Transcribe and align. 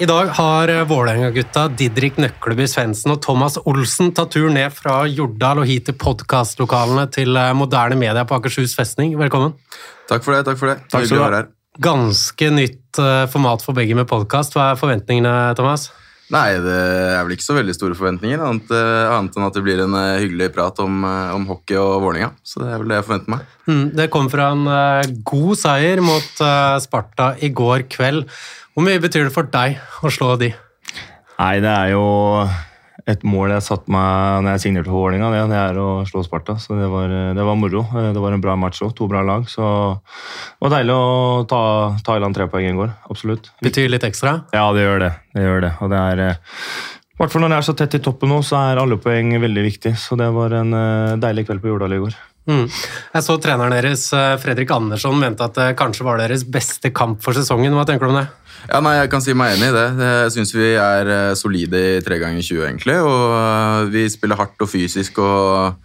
I 0.00 0.06
dag 0.08 0.30
har 0.32 0.70
Vålerenga-gutta 0.88 1.66
Didrik 1.76 2.16
Nøkleby 2.16 2.64
Svendsen 2.72 3.12
og 3.12 3.18
Thomas 3.20 3.58
Olsen 3.68 4.14
tatt 4.16 4.30
tur 4.32 4.46
ned 4.48 4.72
fra 4.72 5.02
Jordal 5.04 5.58
og 5.60 5.66
hit 5.68 5.90
til 5.90 5.96
podkastlokalene 6.00 7.02
til 7.12 7.36
moderne 7.58 7.98
media 8.00 8.22
på 8.24 8.38
Akershus 8.38 8.72
festning. 8.78 9.12
Velkommen. 9.20 9.52
Takk 10.08 10.24
for 10.24 10.32
det. 10.32 10.46
takk 10.48 10.56
for 10.56 10.72
det. 10.72 10.78
Takk 10.88 11.04
skal 11.04 11.20
du 11.20 11.36
ha. 11.36 11.42
Ganske 11.84 12.48
nytt 12.48 12.96
eh, 12.96 13.26
format 13.28 13.60
for 13.60 13.76
begge 13.76 13.98
med 13.98 14.08
podkast. 14.08 14.56
Hva 14.56 14.70
er 14.70 14.78
forventningene, 14.80 15.34
Thomas? 15.58 15.90
Nei, 16.32 16.54
det 16.64 16.78
er 16.78 17.20
vel 17.26 17.34
ikke 17.34 17.44
så 17.50 17.56
veldig 17.58 17.74
store 17.76 17.98
forventninger, 17.98 18.40
annet, 18.46 18.72
eh, 18.72 19.10
annet 19.18 19.36
enn 19.36 19.48
at 19.50 19.58
det 19.58 19.64
blir 19.66 19.82
en 19.84 19.98
eh, 19.98 20.22
hyggelig 20.22 20.48
prat 20.54 20.80
om, 20.80 21.04
om 21.04 21.44
hockey 21.50 21.76
og 21.76 21.98
Vålerenga. 22.06 22.30
Så 22.40 22.64
det 22.64 22.70
er 22.72 22.80
vel 22.80 22.94
det 22.94 23.02
jeg 23.02 23.06
forventer 23.10 23.34
meg. 23.36 23.52
Mm, 23.68 23.84
det 24.00 24.08
kom 24.16 24.32
fra 24.32 24.48
en 24.56 25.20
god 25.28 25.60
seier 25.60 26.00
mot 26.00 26.42
Sparta 26.86 27.34
i 27.44 27.52
går 27.52 27.84
kveld. 27.92 28.24
Hvor 28.80 28.86
mye 28.88 29.00
betyr 29.04 29.26
det 29.26 29.32
for 29.34 29.44
deg 29.44 29.74
å 30.00 30.08
slå 30.08 30.38
de? 30.40 30.46
Nei, 31.36 31.56
det 31.60 31.68
er 31.68 31.90
jo 31.92 32.04
et 33.04 33.26
mål 33.28 33.52
jeg 33.52 33.64
satte 33.66 33.92
meg 33.92 34.46
når 34.46 34.54
jeg 34.54 34.62
signerte 34.62 34.88
for 34.88 35.02
Vålerenga, 35.02 35.28
det, 35.34 35.42
det, 35.50 35.58
er 35.66 35.80
å 35.82 35.88
slå 36.08 36.22
Sparta. 36.24 36.54
Så 36.56 36.78
det 36.78 36.86
var, 36.88 37.12
det 37.36 37.44
var 37.44 37.58
moro. 37.60 37.82
Det 37.92 38.22
var 38.24 38.32
en 38.32 38.40
bra 38.40 38.54
match 38.56 38.80
òg. 38.86 38.94
To 38.96 39.10
bra 39.10 39.20
lag. 39.20 39.44
Så 39.52 39.66
det 40.00 40.64
var 40.64 40.72
deilig 40.78 40.96
å 40.96 41.44
ta, 41.50 41.60
ta 42.06 42.16
i 42.16 42.24
land 42.24 42.40
tre 42.40 42.48
poeng 42.48 42.70
i 42.70 42.72
går. 42.78 42.96
Absolutt. 43.12 43.52
Betyr 43.60 43.92
litt 43.92 44.08
ekstra? 44.08 44.38
Ja, 44.56 44.64
det 44.72 44.86
gjør 44.86 45.04
det. 45.04 45.12
det, 45.36 45.44
gjør 45.44 45.62
det. 45.66 45.74
Og 45.84 45.92
det 45.92 46.00
er 46.00 46.24
i 46.24 46.32
hvert 47.20 47.36
fall 47.36 47.44
når 47.44 47.58
jeg 47.58 47.60
er 47.60 47.68
så 47.68 47.78
tett 47.82 48.00
i 48.00 48.04
toppen 48.08 48.32
nå, 48.32 48.40
så 48.48 48.62
er 48.62 48.80
alle 48.80 48.96
poeng 48.96 49.36
veldig 49.44 49.68
viktig. 49.68 49.92
Så 50.00 50.16
det 50.16 50.32
var 50.32 50.56
en 50.56 50.72
eh, 50.72 51.18
deilig 51.20 51.50
kveld 51.50 51.60
på 51.60 51.74
Jordal 51.74 52.00
i 52.00 52.00
går. 52.06 52.16
Mm. 52.48 52.66
Jeg 53.14 53.24
så 53.26 53.36
treneren 53.42 53.74
deres, 53.74 54.06
eh, 54.16 54.36
Fredrik 54.40 54.70
Andersson, 54.72 55.18
mente 55.20 55.44
at 55.44 55.56
det 55.58 55.76
kanskje 55.78 56.06
var 56.06 56.18
deres 56.18 56.44
beste 56.44 56.90
kamp 56.90 57.20
for 57.22 57.36
sesongen. 57.36 57.74
Hva 57.76 57.84
tenker 57.86 58.08
du 58.08 58.14
om 58.14 58.20
det? 58.22 58.28
Ja, 58.68 58.80
nei, 58.80 58.96
Jeg 59.00 59.10
kan 59.10 59.20
si 59.20 59.32
meg 59.32 59.56
enig 59.56 59.68
i 59.70 59.76
det. 59.76 59.88
Jeg 59.98 60.32
syns 60.32 60.54
vi 60.54 60.74
er 60.74 61.06
eh, 61.06 61.34
solide 61.34 61.98
i 61.98 62.00
tre 62.00 62.18
ganger 62.18 62.40
20, 62.42 62.64
egentlig. 62.66 62.96
Og 63.00 63.24
eh, 63.36 63.90
vi 63.92 64.08
spiller 64.08 64.36
hardt 64.36 64.60
og 64.60 64.68
fysisk 64.68 65.18
og, 65.18 65.76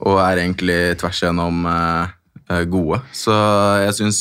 og 0.00 0.18
er 0.18 0.42
egentlig 0.42 0.96
tvers 0.98 1.22
igjennom 1.22 1.66
gode. 2.68 3.00
Så 3.16 3.32
jeg 3.80 3.94
syns 3.96 4.18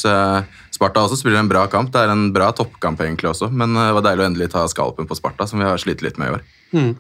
Sparta 0.71 1.01
også 1.03 1.17
spiller 1.19 1.41
en 1.41 1.49
bra 1.49 1.65
kamp. 1.67 1.91
Det 1.91 1.99
er 1.99 2.13
en 2.13 2.31
bra 2.31 2.53
toppkamp 2.55 3.01
egentlig 3.03 3.33
også, 3.33 3.49
men 3.51 3.75
det 3.75 3.89
var 3.97 4.05
deilig 4.05 4.23
å 4.23 4.27
endelig 4.29 4.51
ta 4.53 4.63
skalpen 4.71 5.09
på 5.09 5.17
Sparta, 5.19 5.45
som 5.45 5.59
vi 5.59 5.67
har 5.67 5.81
slitt 5.81 6.01
litt 6.01 6.17
med 6.17 6.31
i 6.31 6.37
år. 6.37 6.45
Mm. 6.73 6.91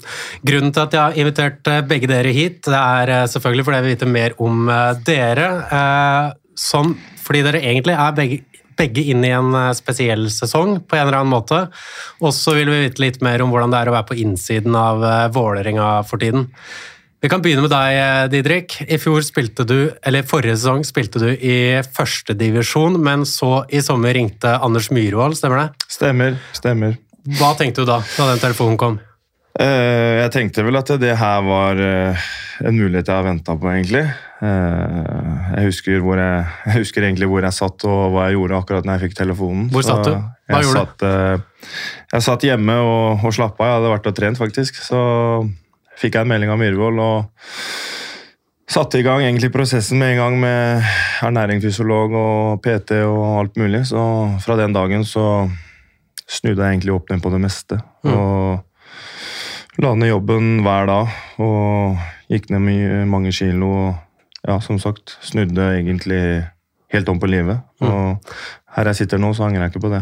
Grunnen 0.45 0.73
til 0.73 0.85
at 0.85 0.95
jeg 0.95 1.01
har 1.01 1.19
invitert 1.19 1.71
begge 1.89 2.09
dere 2.11 2.33
hit, 2.35 2.61
det 2.69 2.79
er 2.79 3.27
selvfølgelig 3.31 3.67
fordi 3.67 3.79
jeg 3.79 3.85
vil 3.87 3.95
vite 3.95 4.11
mer 4.13 4.37
om 4.43 4.71
dere. 5.05 5.49
Som, 6.53 6.93
fordi 7.25 7.41
dere 7.47 7.63
egentlig 7.65 7.95
er 7.97 8.17
begge 8.17 8.43
begge 8.79 9.03
inne 9.11 9.29
i 9.29 9.35
en 9.35 9.53
eh, 9.57 9.73
spesiell 9.77 10.29
sesong 10.33 10.79
på 10.87 10.97
en 10.97 11.05
eller 11.05 11.19
annen 11.21 11.33
måte. 11.33 11.65
Og 12.23 12.33
så 12.35 12.55
vil 12.57 12.71
vi 12.71 12.81
vite 12.85 13.03
litt 13.03 13.21
mer 13.25 13.43
om 13.43 13.53
hvordan 13.53 13.73
det 13.73 13.81
er 13.81 13.91
å 13.91 13.95
være 13.97 14.09
på 14.11 14.19
innsiden 14.23 14.75
av 14.77 15.05
eh, 15.07 15.29
Vålerenga 15.33 15.91
for 16.09 16.21
tiden. 16.23 16.49
Vi 17.23 17.29
kan 17.31 17.39
begynne 17.43 17.63
med 17.63 17.71
deg, 17.71 17.99
eh, 17.99 18.25
Didrik. 18.33 18.77
I 18.83 18.99
fjor 18.99 19.23
spilte 19.25 19.65
du, 19.67 19.77
eller 20.03 20.27
Forrige 20.27 20.57
sesong 20.59 20.83
spilte 20.87 21.21
du 21.23 21.29
i 21.31 21.55
førstedivisjon, 21.95 22.99
men 23.03 23.23
så 23.29 23.63
i 23.71 23.83
sommer 23.85 24.17
ringte 24.17 24.57
Anders 24.59 24.91
Myhrvold, 24.93 25.39
stemmer 25.39 25.63
det? 25.63 25.87
Stemmer. 25.87 26.37
stemmer. 26.55 26.99
Hva 27.39 27.53
tenkte 27.55 27.85
du 27.85 27.87
da, 27.87 28.01
da 28.17 28.33
den 28.33 28.41
telefonen 28.43 28.79
kom? 28.79 28.99
Jeg 29.53 30.31
tenkte 30.33 30.63
vel 30.65 30.79
at 30.79 30.89
det 30.97 31.11
her 31.19 31.43
var 31.45 31.77
en 31.77 32.77
mulighet 32.77 33.09
jeg 33.09 33.15
har 33.15 33.25
venta 33.25 33.55
på, 33.57 33.69
egentlig. 33.71 34.03
Eh, 34.43 35.33
jeg 35.55 35.69
husker, 35.69 35.95
jeg, 35.95 36.45
jeg 36.67 36.81
husker, 36.81 37.07
egentlig 37.07 37.29
hvor 37.31 37.45
jeg 37.45 37.55
satt 37.55 37.85
og 37.87 38.13
hva 38.13 38.27
jeg 38.27 38.37
gjorde 38.37 38.59
akkurat 38.59 38.87
når 38.87 38.97
jeg 38.97 39.07
fikk 39.07 39.17
telefonen. 39.21 39.67
Hvor 39.73 39.85
satt 39.85 40.05
du? 40.07 40.13
Hva 40.13 40.59
jeg 40.59 40.67
gjorde 40.67 40.83
satt, 40.83 41.03
du? 41.03 41.71
Jeg 42.13 42.27
satt 42.27 42.47
hjemme 42.49 42.77
og, 42.83 43.23
og 43.23 43.35
slappa. 43.35 43.69
Jeg 43.69 43.79
hadde 43.79 43.93
vært 43.95 44.11
og 44.11 44.17
trent, 44.19 44.41
faktisk. 44.41 44.79
Så 44.83 45.01
fikk 45.99 46.17
jeg 46.17 46.25
en 46.25 46.33
melding 46.33 46.53
av 46.53 46.59
Myhrvold 46.61 47.03
og 47.03 47.51
satte 48.73 48.97
i 48.97 49.05
gang 49.05 49.21
egentlig 49.21 49.51
prosessen 49.53 49.99
med 50.01 50.15
en 50.15 50.21
gang 50.21 50.37
med 50.41 50.93
ernæringsfysiolog 51.27 52.15
og 52.17 52.63
PT 52.63 53.03
og 53.05 53.23
alt 53.43 53.59
mulig. 53.61 53.85
Så 53.91 54.01
fra 54.43 54.57
den 54.59 54.75
dagen 54.75 55.05
så 55.07 55.45
snudde 56.23 56.63
jeg 56.63 56.79
egentlig 56.79 56.95
opp 56.95 57.11
ned 57.11 57.21
på 57.23 57.31
det 57.33 57.41
meste. 57.43 57.79
Mm. 58.03 58.13
Og 58.15 58.72
la 59.81 59.93
ned 59.97 60.11
jobben 60.11 60.57
hver 60.65 60.89
dag. 60.89 61.13
og 61.41 62.01
Gikk 62.31 62.49
ned 62.53 62.63
mye, 62.65 63.03
mange 63.09 63.33
kilo 63.35 63.69
og 63.69 63.93
ja, 64.43 64.57
som 64.59 64.79
sagt, 64.81 65.17
snudde 65.23 65.69
egentlig 65.77 66.43
helt 66.93 67.09
om 67.09 67.19
på 67.19 67.29
livet. 67.31 67.61
Mm. 67.81 67.87
Og 67.89 68.33
her 68.75 68.89
jeg 68.91 69.03
sitter 69.03 69.21
nå, 69.21 69.31
så 69.35 69.47
angrer 69.47 69.65
jeg 69.65 69.73
ikke 69.73 69.85
på 69.85 69.93
det. 69.93 70.01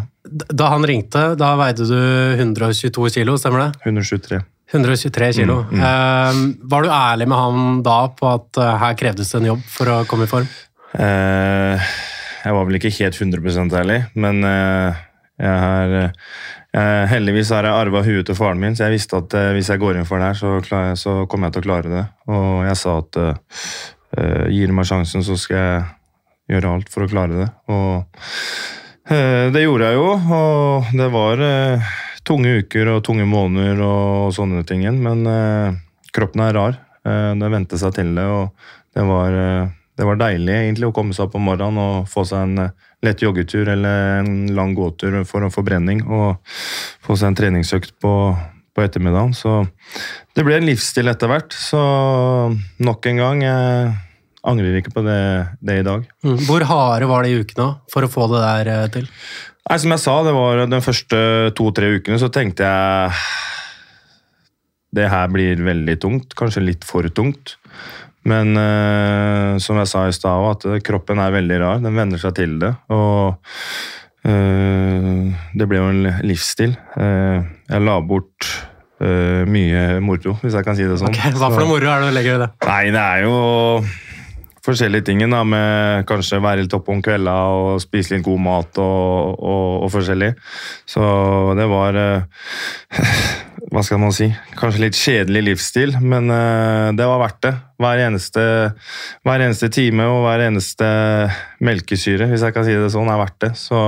Da 0.50 0.72
han 0.74 0.88
ringte, 0.88 1.24
da 1.40 1.54
veide 1.60 1.86
du 1.88 2.00
122 2.40 3.12
kilo, 3.14 3.38
stemmer 3.40 3.68
det? 3.68 3.84
123. 3.86 4.42
123 4.72 5.32
kilo. 5.42 5.60
Mm, 5.68 5.78
mm. 5.78 5.84
Uh, 5.84 6.68
var 6.72 6.86
du 6.86 6.94
ærlig 6.96 7.28
med 7.28 7.42
han 7.42 7.82
da 7.86 8.00
på 8.16 8.30
at 8.32 8.62
uh, 8.62 8.74
her 8.82 8.98
krevdes 9.00 9.34
det 9.34 9.42
en 9.42 9.50
jobb 9.52 9.66
for 9.70 9.92
å 9.92 10.02
komme 10.10 10.28
i 10.28 10.32
form? 10.32 10.48
Uh, 10.96 11.92
jeg 12.42 12.56
var 12.58 12.68
vel 12.68 12.80
ikke 12.80 12.94
helt 12.96 13.20
100% 13.20 13.76
ærlig, 13.78 14.00
men 14.18 14.42
jeg 14.42 15.11
har 15.48 16.12
Eh, 16.72 17.06
heldigvis 17.12 17.50
har 17.52 17.66
jeg 17.68 17.76
arva 17.76 18.00
huet 18.06 18.30
til 18.30 18.38
faren 18.38 18.62
min, 18.62 18.76
så 18.78 18.86
jeg 18.86 18.96
visste 18.96 19.20
at 19.20 19.34
eh, 19.36 19.50
hvis 19.58 19.68
jeg 19.74 19.82
går 19.82 19.98
inn 20.00 20.08
for 20.08 20.22
det 20.22 20.30
her, 20.30 20.38
så, 20.40 20.52
klar, 20.64 20.94
så, 20.96 21.26
kommer 21.28 21.50
jeg 21.50 21.58
til 21.58 21.64
å 21.64 21.68
klare 21.68 21.92
det. 21.92 22.04
Og 22.32 22.62
jeg 22.64 22.78
sa 22.80 22.94
at 23.02 23.20
eh, 23.20 24.46
gir 24.56 24.72
du 24.72 24.78
meg 24.78 24.88
sjansen, 24.88 25.26
så 25.28 25.36
skal 25.40 25.60
jeg 25.60 25.82
gjøre 26.56 26.72
alt 26.78 26.94
for 26.94 27.04
å 27.04 27.10
klare 27.12 27.42
det. 27.42 27.50
Og 27.76 29.12
eh, 29.12 29.52
det 29.52 29.66
gjorde 29.66 29.90
jeg 29.90 30.00
jo, 30.00 30.08
og 30.38 30.96
det 30.96 31.10
var 31.12 31.44
eh, 31.44 31.92
tunge 32.24 32.56
uker 32.64 32.94
og 32.94 33.04
tunge 33.04 33.28
måneder 33.28 33.84
og 33.84 34.32
sånne 34.38 34.64
ting, 34.70 34.88
men 35.04 35.28
eh, 35.28 35.76
kroppen 36.16 36.46
er 36.48 36.56
rar. 36.56 36.80
det 37.02 37.48
vente 37.50 37.80
seg 37.82 37.96
til 37.98 38.16
det, 38.16 38.24
og 38.30 38.96
det 38.96 39.04
var, 39.10 39.36
det 40.00 40.08
var 40.08 40.20
deilig 40.20 40.54
egentlig 40.56 40.88
å 40.90 40.96
komme 40.96 41.16
seg 41.16 41.28
opp 41.28 41.36
om 41.38 41.46
morgenen 41.50 41.80
og 41.82 42.10
få 42.10 42.24
seg 42.28 42.46
en 42.46 42.72
lett 43.06 43.24
joggetur 43.24 43.70
eller 43.74 44.22
en 44.22 44.32
lang 44.56 44.76
gåtur 44.78 45.20
for 45.28 45.44
en 45.44 45.54
forbrenning 45.54 46.04
og 46.08 46.40
få 47.04 47.18
seg 47.18 47.32
en 47.32 47.38
treningsøkt 47.40 47.98
på, 48.02 48.14
på 48.76 48.86
ettermiddagen. 48.86 49.36
Så 49.38 49.66
det 50.38 50.46
ble 50.48 50.60
en 50.60 50.70
livsstil 50.70 51.12
etter 51.12 51.32
hvert. 51.32 51.54
Så 51.58 51.82
nok 52.82 53.12
en 53.12 53.22
gang 53.22 53.46
jeg 53.46 53.92
angrer 54.48 54.80
ikke 54.80 54.96
på 54.96 55.06
det, 55.06 55.22
det 55.62 55.82
i 55.82 55.86
dag. 55.86 56.06
Mm. 56.26 56.40
Hvor 56.48 56.66
harde 56.70 57.10
var 57.10 57.26
de 57.28 57.42
ukene 57.44 57.70
for 57.92 58.06
å 58.06 58.12
få 58.12 58.28
det 58.32 58.42
der 58.46 58.74
eh, 58.74 58.90
til? 58.96 59.08
Nei, 59.70 59.78
Som 59.78 59.94
jeg 59.94 60.04
sa, 60.04 60.18
det 60.26 60.34
var 60.34 60.66
de 60.66 60.82
første 60.82 61.22
to-tre 61.58 61.94
ukene 62.00 62.18
så 62.22 62.32
tenkte 62.34 62.66
jeg 62.66 63.18
det 64.98 65.08
her 65.08 65.30
blir 65.32 65.62
veldig 65.64 65.98
tungt. 66.04 66.34
Kanskje 66.36 66.66
litt 66.66 66.88
for 66.88 67.06
tungt. 67.16 67.56
Men 68.30 68.54
uh, 68.58 69.58
som 69.62 69.80
jeg 69.82 69.90
sa 69.90 70.06
i 70.08 70.14
stad 70.16 70.48
at 70.52 70.68
kroppen 70.86 71.22
er 71.22 71.34
veldig 71.34 71.58
rar. 71.62 71.82
Den 71.82 71.98
venner 71.98 72.22
seg 72.22 72.36
til 72.38 72.60
det. 72.62 72.74
Og 72.94 73.34
uh, 74.28 75.48
det 75.58 75.70
ble 75.70 75.82
jo 75.82 75.90
en 75.90 76.04
livsstil. 76.28 76.76
Uh, 76.98 77.42
jeg 77.72 77.88
la 77.88 77.98
bort 78.02 78.54
mye 79.02 79.96
moro, 80.06 80.36
hvis 80.44 80.54
jeg 80.54 80.62
kan 80.62 80.76
si 80.78 80.86
det 80.86 81.00
sånn. 81.02 81.10
Okay, 81.10 81.32
hva 81.34 81.48
for 81.50 81.64
noe 81.64 81.72
moro 81.72 81.88
er 81.90 82.04
det 82.04 82.12
du 82.12 82.14
legger 82.14 82.36
i 82.38 82.42
det? 82.44 82.48
Nei, 82.68 82.92
det 82.94 83.02
er 83.02 83.24
jo 83.24 83.32
forskjellige 84.62 85.08
ting. 85.08 85.24
da, 85.26 85.40
med 85.42 86.06
Kanskje 86.06 86.38
være 86.38 86.68
litt 86.68 86.76
oppe 86.78 86.94
om 86.94 87.02
kvelda 87.02 87.34
og 87.50 87.82
spise 87.82 88.14
litt 88.14 88.28
god 88.28 88.44
mat 88.46 88.78
og, 88.78 89.42
og, 89.42 89.66
og 89.88 89.90
forskjellig. 89.96 90.36
Så 90.86 91.02
det 91.58 91.66
var 91.74 91.98
hva 93.72 93.82
skal 93.88 94.02
man 94.02 94.12
si, 94.12 94.28
kanskje 94.60 94.84
litt 94.84 94.98
kjedelig 95.00 95.42
livsstil, 95.46 95.94
men 96.04 96.28
uh, 96.28 96.92
det 96.96 97.08
var 97.08 97.22
verdt 97.22 97.40
det. 97.46 97.54
Hver 97.80 98.02
eneste, 98.04 98.44
hver 99.24 99.44
eneste, 99.46 99.70
time 99.72 100.08
og 100.12 100.26
hver 100.26 100.44
eneste 100.50 100.88
melkesyre, 101.64 102.28
hvis 102.32 102.44
jeg 102.44 102.56
kan 102.56 102.68
si 102.68 102.76
det 102.76 102.92
sånn, 102.92 103.12
er 103.12 103.22
verdt 103.22 103.40
det. 103.46 103.54
Så 103.60 103.80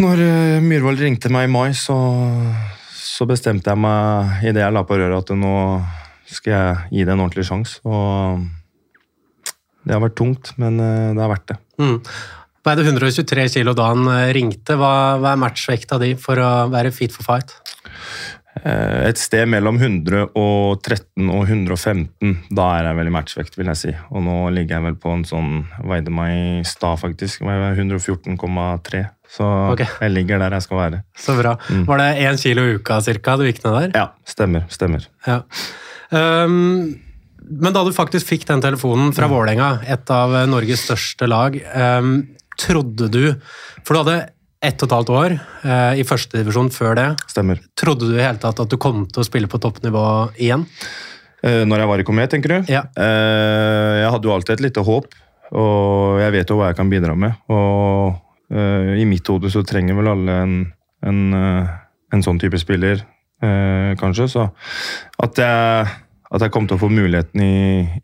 når 0.00 0.24
uh, 0.24 0.64
Myhrvold 0.64 1.04
ringte 1.04 1.32
meg 1.32 1.50
i 1.50 1.52
mai, 1.52 1.68
så, 1.76 1.98
så 2.96 3.28
bestemte 3.28 3.68
jeg 3.68 3.84
meg 3.84 4.48
i 4.48 4.56
det 4.56 4.64
jeg 4.64 4.72
la 4.72 4.86
på 4.88 4.96
røret 4.96 5.20
at 5.20 5.36
nå 5.36 5.56
skal 6.32 6.54
jeg 6.56 6.96
gi 6.96 7.04
det 7.04 7.12
en 7.12 7.26
ordentlig 7.26 7.44
sjanse. 7.50 7.82
Og 7.84 8.48
det 9.84 9.92
har 9.92 10.00
vært 10.00 10.16
tungt, 10.16 10.54
men 10.56 10.80
uh, 10.80 11.12
det 11.12 11.20
er 11.20 11.34
verdt 11.36 11.52
det. 11.52 11.60
Mm. 11.82 11.98
Veide 12.62 12.84
123 12.86 13.48
kilo 13.56 13.74
da 13.74 13.88
han 13.90 14.06
eh, 14.12 14.30
ringte. 14.36 14.76
Hva, 14.78 15.18
hva 15.18 15.34
er 15.34 15.42
matchvekta 15.42 15.98
di 16.02 16.14
for 16.20 16.38
å 16.38 16.52
være 16.72 16.94
fit 16.94 17.14
for 17.14 17.26
fight? 17.26 17.56
Eh, 18.60 19.08
et 19.08 19.18
sted 19.18 19.48
mellom 19.50 19.78
113 19.80 21.30
og 21.32 21.48
115. 21.48 22.34
Da 22.54 22.66
er 22.76 22.88
jeg 22.90 22.98
vel 22.98 23.10
i 23.10 23.14
matchvekt, 23.14 23.56
vil 23.58 23.70
jeg 23.72 23.80
si. 23.80 23.94
Og 24.12 24.22
nå 24.26 24.36
ligger 24.54 24.78
jeg 24.78 24.86
vel 24.86 24.98
på 25.00 25.14
en 25.16 25.24
sånn 25.26 25.52
Veide 25.88 26.12
meg 26.14 26.34
i 26.36 26.66
stad, 26.68 27.00
faktisk. 27.00 27.42
114,3. 27.42 29.04
Så 29.32 29.46
okay. 29.72 29.88
jeg 30.04 30.12
ligger 30.12 30.42
der 30.42 30.58
jeg 30.58 30.66
skal 30.66 30.82
være. 30.82 31.00
Så 31.18 31.34
bra. 31.38 31.56
Mm. 31.72 31.86
Var 31.88 32.02
det 32.02 32.10
én 32.26 32.42
kilo 32.42 32.66
i 32.68 32.76
uka 32.76 33.00
cirka 33.02 33.38
du 33.40 33.46
gikk 33.48 33.62
ned 33.64 33.78
der? 33.78 33.96
Ja, 33.96 34.10
stemmer. 34.28 34.68
Stemmer. 34.70 35.08
Ja. 35.26 35.40
Um, 36.12 37.00
men 37.42 37.74
da 37.74 37.82
du 37.82 37.90
faktisk 37.96 38.28
fikk 38.28 38.44
den 38.46 38.62
telefonen 38.62 39.10
fra 39.16 39.26
mm. 39.26 39.32
Vålerenga, 39.32 39.70
et 39.90 40.12
av 40.14 40.36
Norges 40.52 40.84
største 40.84 41.26
lag, 41.26 41.56
um, 41.72 42.20
trodde 42.60 43.08
du 43.12 43.22
For 43.82 43.94
du 43.94 44.02
hadde 44.02 44.18
ett 44.62 44.82
og 44.84 44.88
et 44.88 44.94
halvt 44.94 45.10
år 45.10 45.32
eh, 45.34 46.00
i 46.00 46.04
førstedivisjon 46.06 46.70
før 46.70 46.94
det. 46.98 47.06
Stemmer. 47.30 47.58
Trodde 47.78 48.06
du 48.06 48.14
i 48.14 48.22
hele 48.22 48.38
tatt 48.42 48.60
at 48.62 48.70
du 48.70 48.78
kom 48.80 49.08
til 49.10 49.24
å 49.24 49.26
spille 49.26 49.50
på 49.50 49.58
toppnivå 49.62 50.04
igjen? 50.38 50.68
Eh, 51.42 51.64
når 51.66 51.82
jeg 51.82 51.90
var 51.90 52.02
i 52.02 52.06
Komet, 52.06 52.30
tenker 52.30 52.54
du? 52.54 52.70
Ja. 52.70 52.84
Eh, 52.94 54.02
jeg 54.04 54.12
hadde 54.14 54.28
jo 54.28 54.34
alltid 54.36 54.54
et 54.54 54.64
lite 54.68 54.84
håp, 54.86 55.16
og 55.58 56.20
jeg 56.22 56.34
vet 56.36 56.52
jo 56.52 56.60
hva 56.60 56.70
jeg 56.70 56.78
kan 56.78 56.92
bidra 56.92 57.16
med. 57.18 57.34
Og 57.50 58.54
eh, 58.54 58.92
i 59.02 59.08
mitt 59.08 59.26
hode 59.32 59.50
så 59.50 59.64
trenger 59.66 59.98
vel 59.98 60.12
alle 60.12 60.38
en, 60.44 60.54
en, 61.10 61.20
eh, 61.40 61.74
en 62.14 62.22
sånn 62.22 62.38
type 62.42 62.60
spiller, 62.62 63.02
eh, 63.42 63.90
kanskje. 63.98 64.28
Så 64.30 64.46
at 65.26 65.42
jeg, 65.42 65.92
at 66.32 66.40
jeg 66.40 66.52
kom 66.52 66.66
til 66.68 66.78
å 66.78 66.80
få 66.80 66.88
muligheten 66.92 67.42
i, 67.44 67.56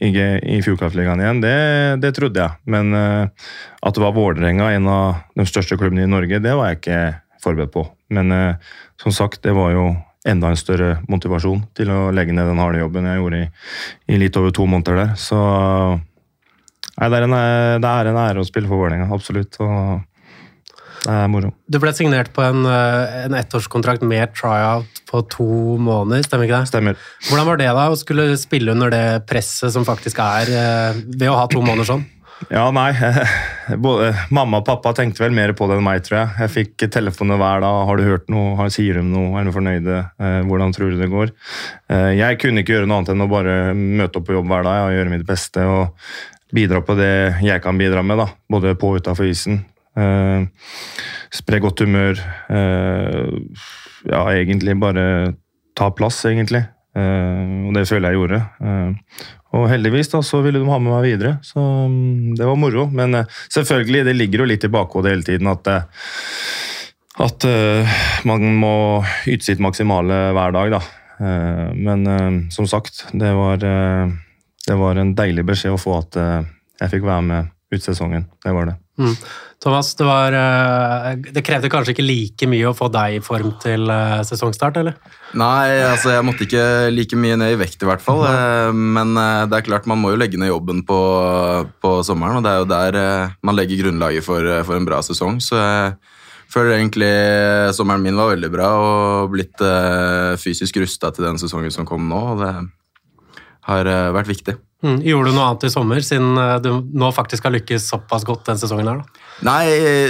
i, 0.05 0.11
i 0.13 0.59
Fjordkraftligaen 0.65 1.23
igjen, 1.23 1.41
det, 1.45 1.55
det 2.03 2.13
trodde 2.17 2.43
jeg. 2.43 2.61
Men 2.69 2.93
uh, 2.93 3.49
at 3.81 3.97
det 3.97 4.03
var 4.05 4.17
Vålerenga, 4.17 4.69
en 4.77 4.91
av 4.93 5.23
de 5.39 5.47
største 5.49 5.79
klubbene 5.81 6.05
i 6.05 6.11
Norge, 6.11 6.43
det 6.45 6.53
var 6.59 6.71
jeg 6.71 6.81
ikke 6.81 7.01
forberedt 7.45 7.73
på. 7.73 7.87
Men 8.13 8.35
uh, 8.35 8.75
som 9.01 9.15
sagt, 9.17 9.41
det 9.47 9.57
var 9.57 9.73
jo 9.73 9.87
enda 10.29 10.51
en 10.53 10.61
større 10.61 10.99
motivasjon 11.09 11.63
til 11.79 11.93
å 11.95 12.11
legge 12.13 12.35
ned 12.37 12.51
den 12.51 12.61
harde 12.61 12.83
jobben 12.83 13.07
jeg 13.09 13.23
gjorde 13.23 13.41
i, 13.41 13.49
i 14.13 14.21
litt 14.21 14.37
over 14.37 14.53
to 14.53 14.67
måneder 14.69 15.01
der. 15.01 15.17
Så 15.17 15.39
nei, 15.39 17.09
det, 17.09 17.15
er 17.15 17.29
en, 17.31 17.37
det 17.81 17.95
er 17.95 18.11
en 18.11 18.23
ære 18.27 18.45
å 18.45 18.49
spille 18.49 18.69
for 18.69 18.83
Vålerenga, 18.83 19.09
absolutt. 19.15 19.57
Og 19.65 20.05
det. 21.05 21.53
Du 21.69 21.79
ble 21.83 21.93
signert 21.97 22.33
på 22.35 22.43
en, 22.43 22.67
eh, 22.67 23.25
en 23.27 23.37
ettårskontrakt 23.39 24.03
med 24.03 24.35
tryout 24.35 25.03
på 25.09 25.23
to 25.31 25.79
måneder, 25.79 26.25
stemmer 26.27 26.49
ikke 26.49 26.61
det? 26.61 26.71
Stemmer. 26.73 27.01
Hvordan 27.29 27.47
var 27.47 27.57
det 27.61 27.71
da, 27.71 27.89
å 27.89 27.99
skulle 27.99 28.37
spille 28.37 28.75
under 28.75 28.91
det 28.91 29.27
presset 29.27 29.73
som 29.73 29.87
faktisk 29.89 30.19
er 30.19 30.53
eh, 30.53 31.03
ved 31.07 31.29
å 31.31 31.37
ha 31.39 31.47
to 31.51 31.63
måneder 31.63 31.89
sånn? 31.89 32.07
Ja, 32.55 32.69
nei. 32.71 32.93
Både, 33.83 34.13
mamma 34.31 34.61
og 34.61 34.67
pappa 34.69 34.93
tenkte 34.95 35.25
vel 35.25 35.35
mer 35.35 35.53
på 35.59 35.67
det 35.67 35.79
enn 35.79 35.87
meg, 35.87 36.05
tror 36.07 36.21
jeg. 36.21 36.35
Jeg 36.45 36.55
fikk 36.55 36.87
telefoner 36.95 37.41
hver 37.41 37.65
dag. 37.65 37.81
'Har 37.89 37.99
du 37.99 38.07
hørt 38.07 38.29
noe? 38.31 38.55
Har, 38.61 38.71
sier 38.71 39.01
de 39.01 39.03
noe? 39.03 39.35
Er 39.41 39.49
du 39.49 39.55
fornøyde? 39.55 39.99
Eh, 40.23 40.41
hvordan 40.47 40.75
tror 40.75 40.95
du 40.95 41.03
det 41.03 41.11
går?' 41.11 41.35
Jeg 41.89 42.39
kunne 42.39 42.63
ikke 42.63 42.77
gjøre 42.77 42.87
noe 42.87 43.01
annet 43.01 43.15
enn 43.15 43.25
å 43.25 43.31
bare 43.31 43.55
møte 43.75 44.21
opp 44.21 44.29
på 44.29 44.37
jobb 44.37 44.51
hver 44.51 44.67
dag 44.67 44.87
og 44.87 44.95
gjøre 44.95 45.15
mitt 45.15 45.27
beste 45.27 45.65
og 45.67 45.97
bidra 46.55 46.81
på 46.85 46.97
det 46.99 47.41
jeg 47.45 47.63
kan 47.65 47.79
bidra 47.81 48.03
med, 48.05 48.21
da. 48.23 48.29
både 48.51 48.75
på 48.79 48.93
og 48.93 49.03
utafor 49.03 49.29
isen. 49.29 49.63
Eh, 49.99 50.47
spre 51.35 51.61
godt 51.63 51.83
humør. 51.85 52.19
Eh, 52.53 53.31
ja, 54.09 54.23
egentlig 54.35 54.77
bare 54.81 55.05
ta 55.79 55.91
plass, 55.95 56.21
egentlig. 56.29 56.63
Eh, 56.99 57.67
og 57.67 57.75
det 57.77 57.87
føler 57.91 58.13
jeg 58.13 58.21
gjorde. 58.21 58.41
Og 59.57 59.65
heldigvis 59.71 60.11
da, 60.13 60.21
så 60.25 60.43
ville 60.45 60.61
de 60.61 60.69
ha 60.69 60.79
med 60.83 60.93
meg 60.93 61.07
videre, 61.07 61.39
så 61.47 61.63
mm, 61.89 62.37
det 62.37 62.47
var 62.47 62.59
moro. 62.61 62.85
Men 62.93 63.23
selvfølgelig, 63.49 64.05
det 64.09 64.17
ligger 64.17 64.45
jo 64.45 64.49
litt 64.51 64.67
i 64.67 64.73
bakhodet 64.73 65.15
hele 65.15 65.25
tiden 65.25 65.49
at, 65.49 65.71
at 67.25 67.47
man 68.29 68.45
må 68.61 68.75
yte 69.25 69.49
sitt 69.49 69.63
maksimale 69.65 70.27
hver 70.37 70.53
dag, 70.53 70.77
da. 70.77 70.83
Men 71.75 72.05
som 72.55 72.69
sagt, 72.71 73.07
det 73.17 73.33
var, 73.35 73.65
det 73.65 74.77
var 74.85 75.01
en 75.01 75.17
deilig 75.19 75.47
beskjed 75.49 75.75
å 75.75 75.81
få 75.81 75.97
at 76.03 76.21
jeg 76.21 76.93
fikk 76.93 77.09
være 77.09 77.25
med 77.33 77.49
ut 77.73 77.89
sesongen. 77.89 78.29
Det 78.45 78.53
var 78.53 78.69
det. 78.69 78.77
Mm. 78.99 79.15
Thomas, 79.59 79.89
det, 79.99 80.05
var, 80.07 80.35
eh, 80.39 81.17
det 81.35 81.43
krevde 81.43 81.71
kanskje 81.71 81.91
ikke 81.97 82.05
like 82.07 82.47
mye 82.47 82.69
å 82.71 82.77
få 82.79 82.87
deg 82.95 83.17
i 83.17 83.23
form 83.25 83.57
til 83.59 83.91
eh, 83.91 84.21
sesongstart, 84.27 84.79
eller? 84.79 84.95
Nei, 85.39 85.81
altså 85.83 86.13
jeg 86.15 86.27
måtte 86.27 86.47
ikke 86.47 86.63
like 86.95 87.19
mye 87.19 87.39
ned 87.41 87.57
i 87.57 87.59
vekt 87.59 87.83
i 87.83 87.89
hvert 87.89 88.05
fall. 88.05 88.23
eh, 88.29 88.71
Men 88.71 89.19
det 89.19 89.59
er 89.59 89.67
klart 89.67 89.89
man 89.91 89.99
må 89.99 90.13
jo 90.15 90.21
legge 90.21 90.39
ned 90.39 90.53
jobben 90.53 90.85
på, 90.87 91.01
på 91.83 91.97
sommeren, 92.07 92.39
og 92.39 92.47
det 92.47 92.55
er 92.55 92.63
jo 92.63 92.71
der 92.71 93.01
man 93.43 93.59
legger 93.59 93.83
grunnlaget 93.83 94.27
for, 94.27 94.47
for 94.69 94.79
en 94.79 94.87
bra 94.87 95.03
sesong. 95.03 95.43
Så 95.43 95.59
jeg 95.59 95.99
føler 96.55 96.79
egentlig 96.79 97.13
sommeren 97.75 98.07
min 98.07 98.19
var 98.19 98.31
veldig 98.37 98.55
bra 98.55 98.73
og 98.79 99.35
blitt 99.35 99.59
fysisk 100.39 100.79
rusta 100.81 101.11
til 101.11 101.27
den 101.27 101.43
sesongen 101.43 101.75
som 101.75 101.89
kom 101.89 102.07
nå. 102.09 102.23
og 102.37 102.45
det 102.47 102.53
har 103.69 103.89
eh, 103.89 104.09
vært 104.17 104.31
viktig. 104.31 104.57
Mm. 104.85 105.01
Gjorde 105.03 105.33
du 105.33 105.35
noe 105.35 105.47
annet 105.49 105.65
i 105.67 105.73
sommer, 105.73 106.03
siden 106.07 106.39
eh, 106.39 106.57
du 106.63 106.71
nå 106.99 107.11
faktisk 107.15 107.49
har 107.49 107.55
lykkes 107.57 107.89
såpass 107.91 108.27
godt 108.27 108.47
den 108.49 108.61
sesongen 108.61 108.91
her? 108.91 109.01
da? 109.03 109.25
Nei, 109.47 109.65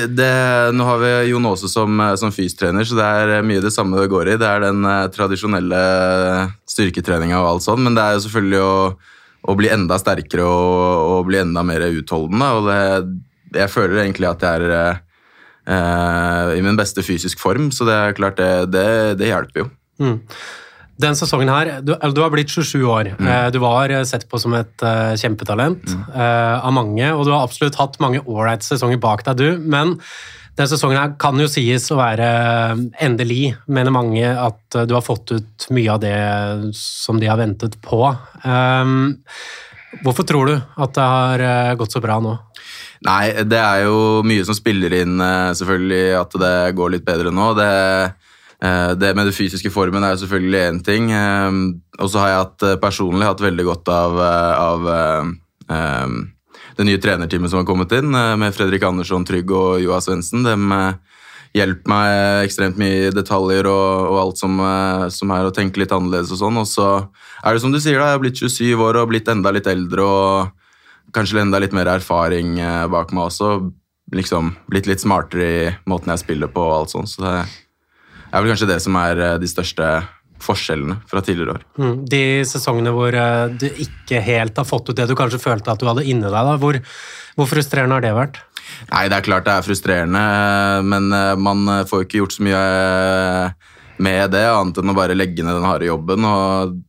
det, 0.09 0.29
nå 0.77 0.87
har 0.89 1.01
vi 1.03 1.13
Jon 1.31 1.49
Aase 1.51 1.69
som, 1.69 2.01
som 2.21 2.33
fystrener, 2.33 2.87
så 2.89 2.97
det 2.97 3.07
er 3.07 3.47
mye 3.49 3.65
det 3.65 3.73
samme 3.75 4.01
det 4.01 4.11
går 4.13 4.33
i. 4.35 4.37
Det 4.41 4.49
er 4.49 4.67
den 4.69 4.85
eh, 4.89 5.09
tradisjonelle 5.15 5.81
styrketreninga 6.69 7.41
og 7.41 7.51
alt 7.55 7.67
sånn, 7.67 7.83
men 7.87 7.99
det 7.99 8.05
er 8.05 8.17
jo 8.17 8.25
selvfølgelig 8.29 8.63
å, 8.65 8.77
å 9.49 9.59
bli 9.59 9.73
enda 9.73 9.99
sterkere 10.01 10.47
og, 10.47 11.09
og 11.17 11.27
bli 11.29 11.43
enda 11.43 11.65
mer 11.67 11.89
utholdende. 11.89 12.53
Og 12.61 12.71
det, 12.71 13.59
jeg 13.59 13.73
føler 13.73 14.05
egentlig 14.05 14.31
at 14.31 14.45
jeg 14.45 14.69
er 14.69 14.79
eh, 14.79 16.57
i 16.59 16.65
min 16.65 16.79
beste 16.79 17.05
fysisk 17.05 17.41
form, 17.41 17.73
så 17.73 17.89
det 17.89 17.99
er 17.99 18.17
klart 18.17 18.41
det, 18.41 18.53
det, 18.73 18.89
det 19.21 19.33
hjelper 19.33 19.65
jo. 19.65 19.71
Mm. 19.99 20.19
Den 20.99 21.19
sesongen 21.19 21.51
her, 21.53 21.71
du, 21.85 21.93
du 21.95 22.23
har 22.25 22.33
blitt 22.35 22.51
27 22.51 22.81
år. 22.83 23.13
Mm. 23.19 23.29
Du 23.55 23.61
var 23.63 23.93
eh, 23.95 24.03
sett 24.09 24.27
på 24.31 24.41
som 24.43 24.57
et 24.59 24.83
uh, 24.83 25.15
kjempetalent 25.19 25.95
eh, 25.95 26.57
av 26.59 26.75
mange, 26.75 27.13
og 27.15 27.23
du 27.27 27.31
har 27.35 27.45
absolutt 27.47 27.79
hatt 27.79 28.01
mange 28.03 28.25
ålreite 28.25 28.67
sesonger 28.67 28.99
bak 29.03 29.23
deg, 29.29 29.39
du. 29.39 29.63
Men 29.63 29.95
den 30.59 30.67
sesongen 30.67 30.99
her 30.99 31.15
kan 31.23 31.39
jo 31.39 31.47
sies 31.51 31.87
å 31.95 32.01
være 32.01 32.27
eh, 32.27 32.81
endelig, 33.07 33.53
mener 33.71 33.95
mange, 33.95 34.27
at 34.27 34.75
eh, 34.75 34.89
du 34.91 34.97
har 34.97 35.05
fått 35.07 35.31
ut 35.37 35.69
mye 35.75 35.95
av 35.95 36.03
det 36.03 36.19
som 36.75 37.21
de 37.23 37.31
har 37.31 37.39
ventet 37.39 37.77
på. 37.85 38.01
Um, 38.43 39.15
hvorfor 40.03 40.27
tror 40.27 40.51
du 40.51 40.57
at 40.59 40.97
det 40.97 41.07
har 41.13 41.45
eh, 41.47 41.77
gått 41.79 41.95
så 41.95 42.03
bra 42.03 42.19
nå? 42.25 42.35
Nei, 43.07 43.45
det 43.47 43.61
er 43.63 43.85
jo 43.87 44.25
mye 44.27 44.43
som 44.49 44.57
spiller 44.59 44.97
inn, 44.99 45.21
eh, 45.23 45.53
selvfølgelig, 45.61 46.03
at 46.25 46.35
det 46.43 46.55
går 46.81 46.97
litt 46.97 47.07
bedre 47.07 47.31
nå. 47.31 47.53
Det, 47.59 47.71
eh, 47.71 48.18
det 48.99 49.13
med 49.15 49.29
den 49.29 49.35
fysiske 49.37 49.71
formen 49.71 50.03
er 50.03 50.17
selvfølgelig 50.19 50.63
én 50.69 50.81
ting. 50.85 51.11
eh, 51.13 51.51
Og 52.03 52.11
så 52.11 52.19
har 52.19 52.29
jeg 52.29 52.41
hatt, 52.43 52.63
eh, 52.63 52.77
personlig 52.83 53.27
hatt 53.27 53.41
veldig 53.41 53.65
godt 53.65 53.89
av, 53.89 54.19
eh, 54.19 54.55
av 54.59 54.89
eh, 54.89 55.31
eh, 55.71 56.09
det 56.79 56.87
nye 56.87 56.99
trenerteamet 56.99 57.51
som 57.51 57.59
har 57.61 57.67
kommet 57.67 57.93
inn, 57.93 58.15
eh, 58.15 58.37
med 58.37 58.55
Fredrik 58.55 58.83
Andersson 58.83 59.25
Trygg 59.25 59.51
og 59.51 59.81
Joa 59.83 60.01
Svendsen. 60.01 60.43
De 60.43 60.55
eh, 60.55 60.95
hjelper 61.55 61.89
meg 61.89 62.45
ekstremt 62.47 62.77
mye 62.79 63.09
i 63.09 63.15
detaljer 63.15 63.67
og, 63.67 64.11
og 64.13 64.19
alt 64.21 64.39
som, 64.39 64.59
eh, 64.61 65.09
som 65.09 65.31
er 65.31 65.47
å 65.47 65.55
tenke 65.55 65.79
litt 65.79 65.95
annerledes 65.95 66.31
og 66.35 66.39
sånn. 66.43 66.59
Og 66.59 66.67
så 66.67 67.09
er 67.45 67.55
det 67.55 67.63
som 67.63 67.73
du 67.73 67.79
sier, 67.81 67.99
da, 67.99 68.11
jeg 68.11 68.19
har 68.19 68.25
blitt 68.27 68.43
27 68.43 68.75
år 68.85 69.01
og 69.01 69.09
blitt 69.11 69.29
enda 69.29 69.51
litt 69.55 69.67
eldre. 69.67 70.03
og 70.03 70.51
kanskje 71.15 71.41
enda 71.41 71.59
litt 71.59 71.73
mer 71.73 71.87
erfaring 71.89 72.59
eh, 72.61 72.87
bak 72.87 73.13
meg 73.17 73.31
også. 73.31 73.73
Liksom 74.13 74.51
blitt 74.69 74.87
litt 74.87 75.01
smartere 75.01 75.47
i 75.49 75.71
måten 75.89 76.13
jeg 76.13 76.21
spiller 76.21 76.51
på 76.53 76.61
og 76.61 76.75
alt 76.83 76.91
sånt. 76.93 77.09
Så 77.09 77.23
det 77.25 77.47
er 78.33 78.43
vel 78.43 78.53
kanskje 78.53 78.71
det 78.71 78.79
som 78.85 78.97
er 79.01 79.21
eh, 79.23 79.37
de 79.43 79.51
største 79.51 79.89
forskjellene 80.43 81.01
fra 81.11 81.23
tidligere 81.25 81.57
år. 81.57 81.65
Mm. 81.81 81.95
De 82.11 82.23
sesongene 82.47 82.93
hvor 82.95 83.15
eh, 83.15 83.47
du 83.59 83.67
ikke 83.69 84.21
helt 84.25 84.59
har 84.59 84.69
fått 84.69 84.91
ut 84.91 84.99
det 84.99 85.09
du 85.11 85.17
kanskje 85.19 85.43
følte 85.43 85.73
at 85.73 85.81
du 85.81 85.89
hadde 85.89 86.07
inni 86.07 86.29
deg, 86.29 86.37
da, 86.37 86.59
hvor, 86.61 86.79
hvor 87.39 87.51
frustrerende 87.51 87.99
har 87.99 88.05
det 88.05 88.15
vært? 88.17 88.43
Nei, 88.93 89.07
det 89.09 89.17
er 89.17 89.25
klart 89.27 89.47
det 89.49 89.55
er 89.57 89.67
frustrerende, 89.67 90.25
men 90.87 91.09
eh, 91.15 91.33
man 91.41 91.65
får 91.89 92.05
ikke 92.07 92.23
gjort 92.23 92.37
så 92.37 92.45
mye 92.47 92.67
med 93.99 94.31
det, 94.31 94.45
annet 94.47 94.79
enn 94.79 94.93
å 94.93 94.99
bare 94.99 95.17
legge 95.17 95.43
ned 95.43 95.59
den 95.59 95.67
harde 95.67 95.89
jobben. 95.89 96.29
og 96.29 96.85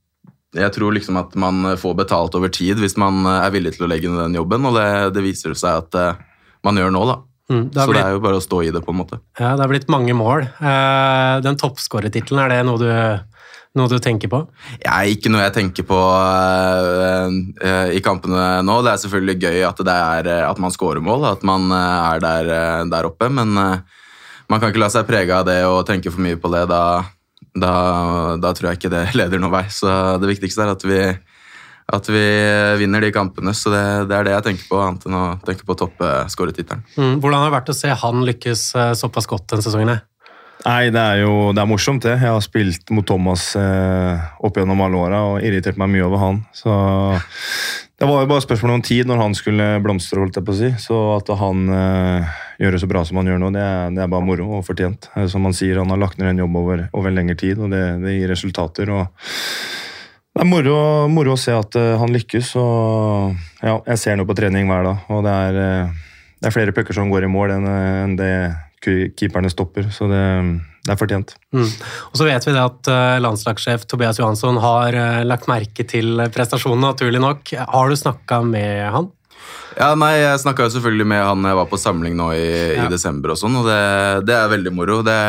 jeg 0.58 0.74
tror 0.74 0.96
liksom 0.96 1.17
at 1.19 1.36
man 1.38 1.75
får 1.77 1.93
betalt 1.93 2.34
over 2.34 2.50
tid 2.50 2.79
hvis 2.81 2.96
man 2.98 3.22
er 3.29 3.51
villig 3.53 3.75
til 3.75 3.86
å 3.86 3.89
legge 3.89 4.10
ned 4.10 4.31
den 4.31 4.38
jobben, 4.39 4.65
og 4.65 4.77
det, 4.77 4.88
det 5.13 5.22
viser 5.22 5.53
seg 5.58 5.84
at 5.84 6.22
man 6.65 6.77
gjør 6.77 6.93
nå, 6.93 7.03
da. 7.05 7.17
Mm. 7.49 7.65
Det, 7.73 7.79
så 7.79 7.87
Så 7.87 7.93
det 7.95 8.03
er 8.03 8.13
jo 8.13 8.21
bare 8.21 8.37
å 8.37 8.43
stå 8.45 8.61
i 8.63 8.71
det, 8.73 8.83
på 8.85 8.93
en 8.93 8.99
måte. 9.01 9.19
ja, 9.39 9.55
det 9.57 9.63
har 9.63 9.71
blitt 9.71 9.89
mange 9.89 10.13
mål. 10.13 10.45
Eh, 10.61 11.35
den 11.45 11.57
toppskårertittelen, 11.57 12.43
er 12.43 12.53
det 12.53 12.59
noe 12.67 12.77
du, 12.77 12.89
noe 13.79 13.89
du 13.89 13.97
tenker 13.97 14.29
på? 14.29 14.43
Er 14.85 15.09
ikke 15.09 15.31
noe 15.33 15.41
jeg 15.47 15.55
tenker 15.57 15.87
på 15.89 15.97
eh, 15.97 17.39
eh, 17.65 17.93
i 17.97 18.03
kampene 18.05 18.61
nå. 18.65 18.79
Det 18.85 18.93
er 18.93 19.01
selvfølgelig 19.03 19.37
gøy 19.41 19.63
at, 19.65 19.81
det 19.85 19.95
er, 19.95 20.31
at 20.45 20.61
man 20.61 20.75
scorer 20.75 21.01
mål, 21.01 21.25
at 21.31 21.45
man 21.47 21.71
er 21.73 22.21
der, 22.21 22.51
der 22.91 23.09
oppe, 23.09 23.31
men 23.33 23.57
man 24.49 24.59
kan 24.59 24.69
ikke 24.69 24.81
la 24.81 24.89
seg 24.93 25.09
prege 25.09 25.33
av 25.33 25.45
det 25.49 25.63
og 25.65 25.85
tenke 25.89 26.13
for 26.13 26.21
mye 26.25 26.37
på 26.41 26.53
det. 26.53 26.67
Da, 26.69 26.83
da, 27.57 27.73
da 28.41 28.53
tror 28.53 28.71
jeg 28.71 28.81
ikke 28.81 28.93
det 28.93 29.07
leder 29.19 29.41
noen 29.41 29.57
vei. 29.57 29.65
Så 29.73 29.89
det 30.21 30.29
viktigste 30.35 30.65
er 30.65 30.73
at 30.77 30.85
vi, 30.85 31.01
at 31.89 32.10
vi 32.12 32.25
vinner 32.81 33.01
de 33.01 33.10
kampene. 33.15 33.53
Så 33.58 33.72
det, 33.74 33.81
det 34.10 34.17
er 34.17 34.27
det 34.27 34.36
jeg 34.36 34.46
tenker 34.50 34.69
på, 34.69 34.81
annet 34.84 35.08
enn 35.10 35.17
å 35.17 35.25
tenke 35.46 35.65
på 35.65 35.75
å 35.75 35.81
toppe 35.86 36.12
skåretittelen. 36.29 36.86
Mm. 36.96 37.17
Hvordan 37.24 37.41
har 37.41 37.50
det 37.50 37.58
vært 37.58 37.74
å 37.74 37.77
se 37.79 37.96
han 38.03 38.24
lykkes 38.29 38.69
eh, 38.77 38.93
såpass 39.00 39.29
godt 39.29 39.50
denne 39.50 39.65
sesongen? 39.65 40.00
Nei, 40.65 40.89
det 40.91 41.00
er 41.00 41.22
jo 41.24 41.51
det 41.55 41.62
er 41.63 41.69
morsomt, 41.72 42.03
det. 42.03 42.17
Jeg 42.19 42.34
har 42.36 42.41
spilt 42.43 42.91
mot 42.91 43.08
Thomas 43.08 43.53
eh, 43.55 44.25
opp 44.43 44.60
gjennom 44.60 44.81
alle 44.84 45.00
åra 45.00 45.22
og 45.31 45.46
irritert 45.46 45.79
meg 45.79 45.93
mye 45.93 46.03
over 46.03 46.19
han. 46.19 46.41
Så 46.51 46.74
det 48.00 48.08
var 48.08 48.25
jo 48.25 48.29
bare 48.31 48.43
spørsmål 48.43 48.77
om 48.77 48.84
tid 48.84 49.08
når 49.08 49.22
han 49.24 49.38
skulle 49.39 49.69
blomstre, 49.84 50.19
holdt 50.19 50.38
jeg 50.39 50.46
på 50.48 50.55
å 50.55 50.60
si. 50.60 50.72
Så 50.84 51.00
at 51.15 51.31
han 51.39 51.63
eh, 51.74 52.38
gjør 52.60 52.75
det 52.75 52.81
så 52.84 52.91
bra 52.91 53.05
som 53.08 53.22
han 53.22 53.31
gjør 53.31 53.39
nå, 53.41 53.53
det 53.55 53.63
er, 53.63 53.96
det 53.96 54.03
er 54.03 54.12
bare 54.12 54.27
moro 54.27 54.50
og 54.60 54.65
fortjent. 54.67 55.10
Eh, 55.15 55.29
Som 55.31 55.48
han 55.48 55.55
sier, 55.55 55.79
han 55.79 55.96
har 55.96 56.00
lagt 56.03 56.19
ned 56.19 56.34
en 56.34 56.43
jobb 56.43 56.60
over, 56.60 56.89
over 56.91 57.12
en 57.12 57.22
lengre 57.22 57.39
tid, 57.39 57.60
og 57.63 57.72
det, 57.72 57.84
det 58.03 58.17
gir 58.19 58.31
resultater. 58.36 58.91
og 58.91 59.31
det 60.39 60.46
er 60.46 60.48
moro, 60.48 60.75
moro 61.12 61.34
å 61.36 61.39
se 61.39 61.51
at 61.51 61.75
eh, 61.75 61.98
han 62.00 62.13
lykkes. 62.15 62.53
og 62.55 63.36
ja, 63.60 63.74
Jeg 63.91 64.00
ser 64.00 64.15
noe 64.15 64.27
på 64.29 64.38
trening 64.39 64.69
hver 64.72 64.86
dag, 64.88 65.10
og 65.12 65.25
det 65.25 65.34
er, 65.36 65.58
eh, 65.60 66.22
det 66.39 66.48
er 66.48 66.55
flere 66.55 66.75
pucker 66.75 66.96
som 66.96 67.12
går 67.12 67.27
i 67.27 67.31
mål 67.31 67.58
enn 67.58 67.67
eh, 67.67 67.98
enn 68.05 68.13
det 68.15 68.31
keeperne 68.79 69.51
stopper. 69.51 69.89
Så 69.91 70.08
det, 70.08 70.24
det 70.88 70.93
er 70.93 71.00
fortjent. 71.01 71.34
Mm. 71.51 71.67
Og 71.67 72.15
så 72.15 72.29
vet 72.29 72.48
vi 72.48 72.53
det 72.55 72.63
at 72.63 72.89
landslagssjef 73.19 73.84
Tobias 73.84 74.22
Johansson 74.22 74.55
har 74.63 74.96
lagt 75.27 75.50
merke 75.51 75.84
til 75.84 76.24
prestasjonen, 76.31 76.88
naturlig 76.88 77.19
nok. 77.19 77.51
Har 77.60 77.91
du 77.91 78.00
snakka 78.00 78.39
med 78.48 78.86
han? 78.96 79.12
Ja, 79.75 79.91
nei, 80.00 80.13
Jeg 80.22 80.39
snakka 80.46 80.69
selvfølgelig 80.72 81.10
med 81.12 81.25
han 81.27 81.43
jeg 81.51 81.60
var 81.60 81.67
på 81.67 81.81
samling 81.84 82.15
nå 82.15 82.31
i, 82.38 82.48
ja. 82.77 82.88
i 82.88 82.93
desember, 82.96 83.36
og 83.36 83.41
sånn, 83.43 83.60
og 83.60 83.67
det, 83.67 83.84
det, 84.31 84.39
er 84.39 84.55
veldig 84.55 84.74
moro. 84.79 85.01
Det, 85.03 85.19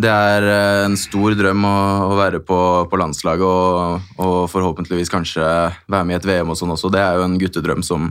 det 0.00 0.10
er 0.10 0.46
eh, 0.46 0.84
en 0.86 0.96
stor 0.98 1.34
drøm 1.38 1.66
å, 1.66 1.76
å 2.10 2.16
være 2.18 2.40
på, 2.46 2.58
på 2.90 3.00
landslaget 3.00 3.44
og, 3.46 4.10
og, 4.20 4.36
forhåpentligvis 4.52 5.12
kanskje 5.12 5.44
være 5.90 6.06
med 6.08 6.16
i 6.16 6.18
et 6.20 6.28
VM 6.28 6.52
og 6.52 6.58
sånn 6.58 6.74
også. 6.74 6.92
Det 6.92 7.02
er 7.02 7.18
jo 7.18 7.26
en 7.26 7.38
guttedrøm 7.40 7.84
som, 7.86 8.10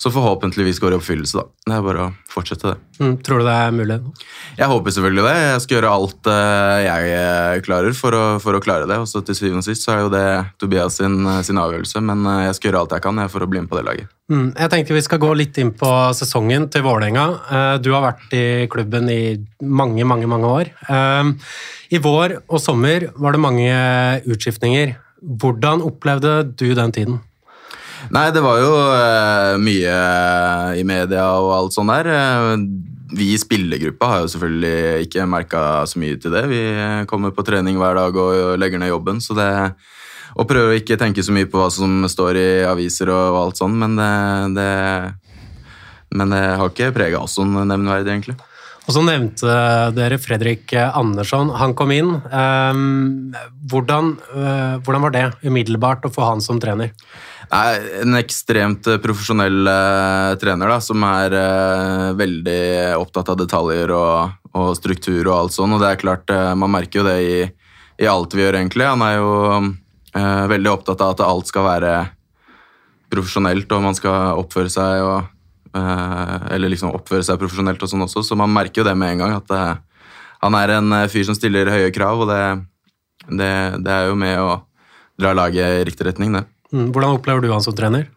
som 0.00 0.12
forhåpentligvis 0.14 0.78
går 0.80 0.94
i 0.94 0.96
oppfyllelse. 0.96 1.36
da. 1.36 1.44
Det 1.66 1.74
er 1.76 1.82
bare 1.84 2.04
å 2.06 2.12
fortsette 2.32 2.70
det. 2.70 2.78
Mm, 3.00 3.16
tror 3.24 3.42
du 3.42 3.44
det 3.44 3.56
er 3.56 3.74
mulig? 3.76 3.98
Jeg 4.56 4.68
håper 4.70 4.94
selvfølgelig 4.96 5.24
det. 5.26 5.34
Jeg 5.42 5.60
skal 5.64 5.76
gjøre 5.76 5.90
alt 5.96 6.30
uh, 6.30 6.76
jeg 6.86 7.10
eh, 7.18 7.60
klarer 7.66 7.96
for 7.96 8.16
å, 8.16 8.22
for 8.40 8.56
å, 8.56 8.62
klare 8.64 8.88
det. 8.88 8.96
Og 9.02 9.10
så 9.10 9.20
til 9.24 9.36
syvende 9.36 9.60
og 9.60 9.68
sist 9.68 9.84
så 9.84 9.92
er 9.94 10.00
jo 10.06 10.12
det 10.14 10.24
Tobias 10.62 10.96
sin, 11.02 11.20
eh, 11.28 11.42
sin 11.44 11.60
avgjørelse, 11.60 12.02
men 12.08 12.24
jeg 12.46 12.56
skal 12.56 12.70
gjøre 12.70 12.82
alt 12.84 12.96
jeg 12.96 13.04
kan 13.04 13.22
for 13.28 13.44
å 13.44 13.50
bli 13.50 13.60
med 13.60 13.70
på 13.72 13.76
det 13.76 13.84
laget. 13.90 14.10
Mm, 14.32 14.48
jeg 14.54 14.72
tenkte 14.72 14.96
vi 14.96 15.04
skal 15.04 15.20
gå 15.20 15.34
litt 15.36 15.60
inn 15.60 15.74
på 15.76 15.92
sesongen 16.16 16.68
til 16.72 16.86
Vålerenga. 16.86 17.26
Du 17.84 17.90
har 17.92 18.04
vært 18.06 18.36
i 18.36 18.44
klubben 18.72 19.10
i 19.12 19.22
mange, 19.60 20.06
mange, 20.08 20.28
mange 20.30 20.48
år. 20.48 20.72
I 21.90 22.00
vår 22.00 22.38
og 22.46 22.60
sommer 22.62 23.10
var 23.18 23.34
det 23.34 23.42
mange 23.42 23.72
utskiftninger. 24.30 24.94
Hvordan 25.20 25.82
opplevde 25.84 26.38
du 26.54 26.70
den 26.78 26.94
tiden? 26.94 27.18
Nei, 28.08 28.30
det 28.32 28.40
var 28.42 28.60
jo 28.62 28.70
uh, 28.72 29.60
mye 29.60 29.96
i 30.80 30.86
media 30.88 31.26
og 31.36 31.52
alt 31.58 31.76
sånt 31.76 31.92
der. 31.92 32.08
Uh, 32.08 32.90
vi 33.10 33.32
i 33.34 33.38
spillergruppa 33.40 34.08
har 34.08 34.20
jo 34.22 34.30
selvfølgelig 34.32 35.06
ikke 35.06 35.28
merka 35.28 35.62
så 35.90 36.00
mye 36.00 36.18
til 36.22 36.32
det. 36.34 36.44
Vi 36.50 36.60
kommer 37.10 37.34
på 37.34 37.44
trening 37.46 37.78
hver 37.80 37.98
dag 37.98 38.16
og 38.16 38.60
legger 38.60 38.80
ned 38.80 38.92
jobben, 38.94 39.20
så 39.22 39.36
det 39.38 39.50
og 40.38 40.46
prøver 40.46 40.74
å 40.74 40.78
ikke 40.78 40.98
tenke 41.00 41.24
så 41.26 41.34
mye 41.34 41.48
på 41.50 41.58
hva 41.58 41.66
som 41.74 42.04
står 42.06 42.38
i 42.38 42.50
aviser 42.68 43.10
og, 43.10 43.38
alt 43.40 43.58
sånt, 43.58 43.74
men 43.80 43.96
det, 43.98 44.12
det, 44.54 44.68
men 46.14 46.34
det 46.34 46.44
har 46.60 46.70
ikke 46.70 46.92
prega 46.94 47.22
oss 47.24 47.34
sånn 47.38 47.56
nevneverdig, 47.58 48.12
egentlig. 48.14 48.36
Og 48.86 48.94
så 48.96 49.02
nevnte 49.06 49.56
dere 49.94 50.18
Fredrik 50.18 50.72
Andersson. 50.74 51.50
Han 51.60 51.74
kom 51.78 51.92
inn. 51.94 52.14
Um, 52.32 53.34
hvordan, 53.70 54.14
hvordan, 54.82 55.04
var 55.04 55.14
det 55.14 55.26
umiddelbart 55.44 56.08
å 56.08 56.12
få 56.14 56.26
han 56.26 56.42
som 56.42 56.58
trener? 56.62 56.94
En 57.50 58.14
ekstremt 58.14 58.86
eh, 58.86 59.00
profesjonell 59.02 59.66
uh, 59.66 60.36
trener 60.38 60.70
da, 60.70 60.76
som 60.82 61.02
er 61.06 61.34
uh, 61.34 62.10
veldig 62.18 62.60
opptatt 63.00 63.32
av 63.32 63.40
detaljer 63.40 63.90
og, 63.94 64.36
og, 64.54 64.70
struktur 64.78 65.24
og 65.24 65.34
alt 65.34 65.56
sånt. 65.56 65.74
Og 65.74 65.82
det 65.82 65.90
er 65.90 66.00
klart, 66.00 66.30
uh, 66.30 66.54
man 66.58 66.70
merker 66.76 67.00
jo 67.00 67.08
det 67.08 67.16
i, 67.26 67.40
i, 67.98 68.06
alt 68.06 68.36
vi 68.36 68.44
gjør, 68.44 68.60
egentlig. 68.60 68.86
Han 68.86 69.02
er 69.06 69.18
jo 69.18 69.32
veldig 70.10 70.70
opptatt 70.72 71.02
av 71.06 71.12
at 71.14 71.20
alt 71.22 71.46
skal 71.46 71.68
være 71.68 71.90
profesjonelt, 73.10 73.70
og 73.70 73.84
man 73.84 73.94
skal 73.94 74.40
oppføre 74.40 74.70
seg 74.70 75.04
og 75.06 75.36
Eller 75.70 76.72
liksom 76.72 76.90
oppføre 76.90 77.22
seg 77.22 77.38
profesjonelt 77.38 77.82
og 77.86 77.90
sånn 77.92 78.02
også, 78.02 78.24
så 78.26 78.34
man 78.34 78.50
merker 78.50 78.82
jo 78.82 78.86
det 78.88 78.96
med 78.98 79.12
en 79.12 79.22
gang. 79.22 79.36
At 79.38 79.52
han 80.42 80.56
er 80.58 80.72
en 80.80 80.96
fyr 81.06 81.28
som 81.28 81.36
stiller 81.38 81.70
høye 81.70 81.92
krav, 81.94 82.24
og 82.24 82.26
det, 82.26 82.42
det, 83.30 83.52
det 83.86 83.94
er 83.94 84.10
jo 84.10 84.18
med 84.18 84.34
å 84.42 84.56
dra 85.14 85.30
laget 85.38 85.78
i 85.78 85.86
riktig 85.86 86.08
retning, 86.10 86.34
det. 86.34 86.42
Mm, 86.72 86.90
hvordan 86.94 87.16
opplever 87.18 87.42
du 87.42 87.52
han 87.52 87.64
som 87.64 87.76
trener? 87.76 88.08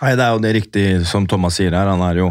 Nei, 0.00 0.14
Det 0.16 0.24
er 0.24 0.32
jo 0.32 0.42
det 0.42 0.54
riktige 0.56 1.04
som 1.04 1.26
Thomas 1.28 1.58
sier 1.60 1.74
her. 1.76 1.88
Han 1.88 2.02
er 2.04 2.22
jo 2.22 2.30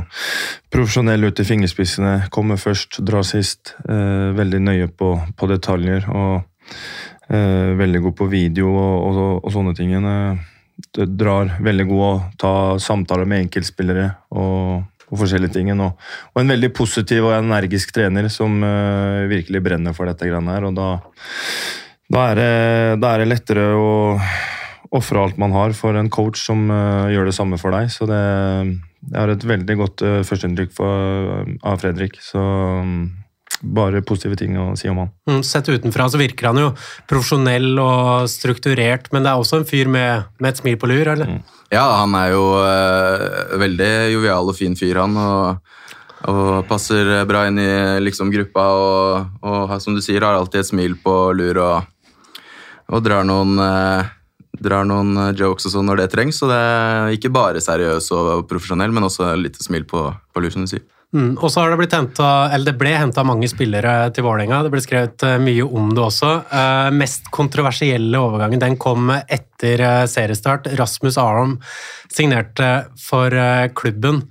profesjonell 0.73 1.29
ut 1.29 1.39
i 1.39 1.45
fingerspissene. 1.45 2.29
Kommer 2.33 2.57
først, 2.57 2.99
drar 3.05 3.23
sist. 3.23 3.75
Eh, 3.87 4.29
veldig 4.37 4.61
nøye 4.65 4.87
på, 4.89 5.13
på 5.37 5.49
detaljer. 5.49 6.07
Og 6.09 6.41
eh, 7.29 7.75
veldig 7.77 8.01
god 8.07 8.15
på 8.17 8.29
video 8.31 8.73
og, 8.73 8.95
og, 9.09 9.43
og 9.43 9.53
sånne 9.53 9.75
ting. 9.77 9.93
Det 10.97 11.09
drar 11.19 11.57
veldig 11.61 11.85
god 11.89 12.05
å 12.07 12.13
ta 12.41 12.53
samtaler 12.81 13.29
med 13.29 13.45
enkeltspillere 13.45 14.07
og, 14.33 14.85
og 15.09 15.21
forskjellige 15.21 15.59
ting. 15.59 15.73
Og, 15.77 16.09
en 16.41 16.55
veldig 16.55 16.73
positiv 16.73 17.29
og 17.29 17.37
energisk 17.37 17.93
trener 17.95 18.31
som 18.33 18.63
eh, 18.65 19.29
virkelig 19.29 19.61
brenner 19.61 19.97
for 19.97 20.09
dette 20.09 20.25
her. 20.25 20.69
Og 20.69 20.73
da, 20.73 20.91
da, 22.09 22.29
er 22.31 22.41
det, 22.41 22.53
da 23.03 23.13
er 23.13 23.23
det 23.23 23.33
lettere 23.35 23.69
å 23.77 23.91
ofre 24.95 25.21
alt 25.21 25.39
man 25.41 25.53
har 25.53 25.73
for 25.77 25.97
en 25.97 26.09
coach 26.11 26.41
som 26.41 26.67
uh, 26.71 27.09
gjør 27.11 27.29
det 27.29 27.35
samme 27.37 27.59
for 27.61 27.75
deg. 27.75 27.91
Så 27.93 28.07
det, 28.09 28.19
jeg 29.09 29.17
har 29.17 29.33
et 29.33 29.47
veldig 29.53 29.79
godt 29.79 30.05
uh, 30.05 30.19
førsteinntrykk 30.27 30.79
av 30.79 31.81
Fredrik. 31.81 32.19
Så 32.23 32.39
um, 32.39 33.11
bare 33.59 34.03
positive 34.05 34.37
ting 34.39 34.55
å 34.59 34.71
si 34.79 34.89
om 34.89 35.03
han. 35.03 35.13
Mm, 35.29 35.41
sett 35.43 35.69
utenfra 35.69 36.07
så 36.09 36.19
virker 36.21 36.49
han 36.51 36.61
jo 36.61 36.69
profesjonell 37.09 37.73
og 37.83 38.29
strukturert, 38.31 39.11
men 39.13 39.25
det 39.25 39.33
er 39.33 39.41
også 39.41 39.61
en 39.61 39.67
fyr 39.69 39.91
med, 39.91 40.29
med 40.39 40.53
et 40.53 40.61
smil 40.61 40.79
på 40.79 40.89
lur, 40.89 41.11
eller? 41.15 41.37
Mm. 41.37 41.57
Ja, 41.69 41.85
han 41.99 42.15
er 42.17 42.31
jo 42.33 42.45
uh, 42.57 43.59
veldig 43.61 43.91
jovial 44.15 44.49
og 44.49 44.57
fin 44.57 44.79
fyr, 44.79 45.03
han. 45.03 45.19
og 45.19 45.75
og 46.27 46.65
passer 46.67 47.07
bra 47.29 47.45
inn 47.47 47.59
i 47.63 47.71
liksom, 48.03 48.27
gruppa 48.33 48.65
og, 48.75 49.37
og, 49.39 49.75
som 49.79 49.95
du 49.95 50.01
sier, 50.03 50.23
har 50.25 50.35
alltid 50.35 50.59
et 50.59 50.67
smil 50.67 50.97
på 50.99 51.13
lur 51.31 51.61
og, 51.63 51.85
og 52.91 53.03
drar 53.05 53.23
noen 53.27 53.55
eh, 53.63 54.09
drar 54.57 54.87
noen 54.87 55.17
eh, 55.17 55.33
jokes 55.37 55.67
og 55.69 55.75
sånn 55.75 55.89
når 55.89 56.03
det 56.03 56.11
trengs. 56.13 56.39
Så 56.41 56.49
det 56.49 56.59
er 56.59 57.15
ikke 57.15 57.33
bare 57.33 57.63
seriøs 57.63 58.09
og 58.15 58.47
profesjonell, 58.49 58.93
men 58.95 59.07
også 59.07 59.33
litt 59.39 59.59
smil 59.61 59.85
på, 59.89 60.07
på 60.33 60.43
lusen. 60.43 60.67
Si. 60.69 60.81
Mm, 61.15 61.39
og 61.39 61.49
så 61.49 61.63
har 61.63 61.71
det 61.71 61.79
blitt 61.79 61.95
hentet, 61.95 62.53
eller 62.53 62.69
det 62.69 62.77
ble 62.77 62.93
henta 62.93 63.25
mange 63.25 63.49
spillere 63.49 64.11
til 64.13 64.25
Vålerenga. 64.27 64.61
Det 64.65 64.73
ble 64.73 64.83
skrevet 64.85 65.25
uh, 65.25 65.37
mye 65.41 65.65
om 65.65 65.89
det 65.97 66.05
også. 66.05 66.31
Uh, 66.51 66.89
mest 66.93 67.31
kontroversielle 67.33 68.21
overgangen 68.21 68.61
den 68.61 68.77
kom 68.81 69.09
etter 69.09 70.05
seriestart. 70.09 70.69
Rasmus 70.77 71.17
Aron 71.21 71.57
signerte 72.13 72.89
for 73.01 73.33
klubben. 73.77 74.23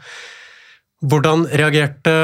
Hvordan 0.98 1.44
reagerte 1.50 2.14